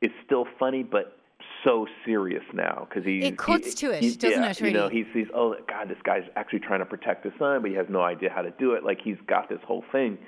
it's 0.00 0.14
still 0.24 0.46
funny, 0.58 0.82
but 0.82 1.18
so 1.62 1.86
serious 2.04 2.42
now 2.52 2.86
because 2.88 3.04
he 3.04 3.22
it 3.22 3.38
cuts 3.38 3.68
he, 3.68 3.72
to 3.72 3.90
it, 3.90 4.02
he, 4.02 4.16
doesn't 4.16 4.42
yeah, 4.42 4.50
it? 4.50 4.60
Really? 4.60 4.72
You 4.72 4.78
know, 4.78 4.88
he 4.88 5.04
sees, 5.12 5.26
oh 5.34 5.54
God, 5.68 5.88
this 5.88 5.98
guy's 6.04 6.24
actually 6.36 6.60
trying 6.60 6.80
to 6.80 6.86
protect 6.86 7.24
his 7.24 7.32
son, 7.38 7.62
but 7.62 7.70
he 7.70 7.76
has 7.76 7.86
no 7.88 8.02
idea 8.02 8.30
how 8.34 8.42
to 8.42 8.50
do 8.52 8.72
it. 8.72 8.84
Like 8.84 8.98
he's 9.02 9.18
got 9.26 9.48
this 9.48 9.60
whole 9.66 9.84
thing, 9.92 10.18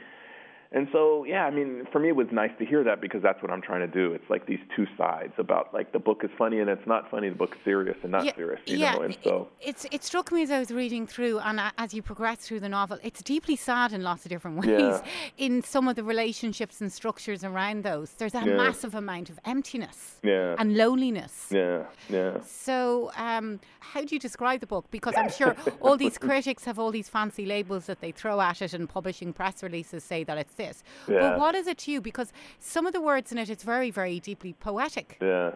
and 0.72 0.88
so, 0.92 1.24
yeah, 1.24 1.44
I 1.44 1.50
mean, 1.50 1.86
for 1.92 1.98
me, 2.00 2.08
it 2.08 2.16
was 2.16 2.26
nice 2.32 2.50
to 2.58 2.66
hear 2.66 2.82
that 2.84 3.00
because 3.00 3.22
that's 3.22 3.40
what 3.42 3.50
I'm 3.50 3.62
trying 3.62 3.80
to 3.80 3.86
do. 3.86 4.12
It's 4.12 4.28
like 4.28 4.46
these 4.46 4.58
two 4.74 4.86
sides 4.98 5.32
about 5.38 5.72
like 5.72 5.92
the 5.92 5.98
book 5.98 6.22
is 6.24 6.30
funny 6.36 6.58
and 6.60 6.68
it's 6.68 6.86
not 6.86 7.10
funny. 7.10 7.28
The 7.28 7.34
book 7.36 7.52
is 7.56 7.60
serious 7.64 7.96
and 8.02 8.12
not 8.12 8.24
yeah, 8.24 8.34
serious. 8.34 8.60
You 8.66 8.78
yeah, 8.78 8.94
know, 8.94 9.02
and 9.02 9.16
so 9.22 9.48
it, 9.60 9.84
it 9.92 10.02
struck 10.04 10.32
me 10.32 10.42
as 10.42 10.50
I 10.50 10.58
was 10.58 10.70
reading 10.70 11.06
through, 11.06 11.38
and 11.40 11.60
as 11.78 11.94
you 11.94 12.02
progress 12.02 12.38
through 12.46 12.60
the 12.60 12.68
novel, 12.68 12.98
it's 13.02 13.22
deeply 13.22 13.56
sad 13.56 13.92
in 13.92 14.02
lots 14.02 14.24
of 14.24 14.30
different 14.30 14.56
ways. 14.64 14.70
Yeah. 14.80 15.02
In 15.38 15.62
some 15.62 15.88
of 15.88 15.96
the 15.96 16.04
relationships 16.04 16.80
and 16.80 16.92
structures 16.92 17.44
around 17.44 17.84
those, 17.84 18.10
there's 18.12 18.34
a 18.34 18.42
Yeah. 18.46 18.56
massive 18.56 18.94
amount 18.94 19.30
of 19.30 19.38
emptiness 19.44 20.18
Yeah. 20.22 20.56
and 20.58 20.76
loneliness. 20.76 21.48
yeah, 21.50 21.84
yeah. 22.08 22.40
So, 22.42 23.10
um, 23.16 23.60
how 23.80 24.02
do 24.02 24.14
you 24.14 24.18
describe 24.18 24.60
the 24.60 24.66
book? 24.66 24.86
Because 24.90 25.14
I'm 25.16 25.30
sure 25.30 25.54
all 25.80 25.96
these 25.96 26.18
critics 26.18 26.64
have 26.64 26.78
all 26.78 26.90
these 26.90 27.08
fancy 27.08 27.46
labels 27.46 27.86
that 27.86 28.00
they 28.00 28.10
throw 28.12 28.40
at 28.40 28.62
it, 28.62 28.74
and 28.74 28.88
publishing 28.88 29.32
press 29.32 29.62
releases 29.62 30.02
say 30.04 30.24
that 30.24 30.38
it's 30.38 30.52
this. 30.56 30.82
But 31.06 31.38
what 31.38 31.54
is 31.54 31.66
it 31.66 31.78
to 31.78 31.90
you? 31.90 32.00
Because 32.00 32.32
some 32.58 32.86
of 32.86 32.92
the 32.92 33.00
words 33.00 33.32
in 33.32 33.38
it, 33.38 33.50
it's 33.50 33.64
very, 33.64 33.90
very 33.90 34.20
deeply 34.20 34.52
poetic. 34.52 35.18
Yeah. 35.20 35.52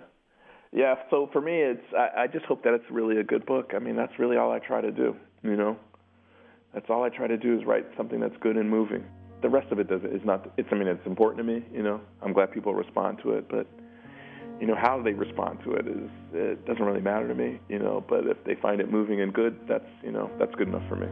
Yeah, 0.73 0.95
so 1.11 1.29
for 1.33 1.41
me 1.41 1.55
it's 1.63 1.85
I, 1.99 2.23
I 2.23 2.27
just 2.29 2.45
hope 2.45 2.63
that 2.63 2.75
it's 2.75 2.89
really 2.91 3.17
a 3.17 3.25
good 3.25 3.45
book. 3.45 3.73
I 3.75 3.81
mean, 3.81 3.97
that's 3.97 4.17
really 4.21 4.37
all 4.37 4.53
I 4.53 4.61
try 4.61 4.81
to 4.81 4.93
do, 4.93 5.17
you 5.43 5.57
know. 5.57 5.77
That's 6.73 6.89
all 6.89 7.03
I 7.03 7.09
try 7.09 7.27
to 7.27 7.37
do 7.37 7.59
is 7.59 7.67
write 7.67 7.87
something 7.97 8.21
that's 8.21 8.37
good 8.41 8.57
and 8.57 8.71
moving. 8.71 9.05
The 9.43 9.49
rest 9.49 9.73
of 9.73 9.81
it 9.81 9.89
does 9.89 10.03
is 10.05 10.25
not 10.25 10.49
it's 10.57 10.69
I 10.71 10.77
mean, 10.77 10.87
it's 10.87 11.05
important 11.07 11.45
to 11.45 11.53
me, 11.53 11.65
you 11.75 11.83
know. 11.83 12.01
I'm 12.23 12.33
glad 12.33 12.53
people 12.53 12.73
respond 12.73 13.19
to 13.25 13.33
it, 13.33 13.49
but 13.49 13.67
you 14.61 14.67
know, 14.67 14.77
how 14.77 15.01
they 15.03 15.15
respond 15.15 15.59
to 15.65 15.73
it 15.73 15.89
is 15.89 16.11
it 16.35 16.67
doesn't 16.67 16.85
really 16.85 17.01
matter 17.01 17.27
to 17.27 17.35
me, 17.35 17.59
you 17.69 17.79
know, 17.79 18.05
but 18.09 18.27
if 18.27 18.37
they 18.45 18.55
find 18.55 18.81
it 18.81 18.93
moving 18.93 19.23
and 19.23 19.33
good, 19.33 19.59
that's, 19.67 19.89
you 20.05 20.13
know, 20.13 20.31
that's 20.39 20.55
good 20.55 20.69
enough 20.69 20.87
for 20.87 20.97
me. 20.97 21.07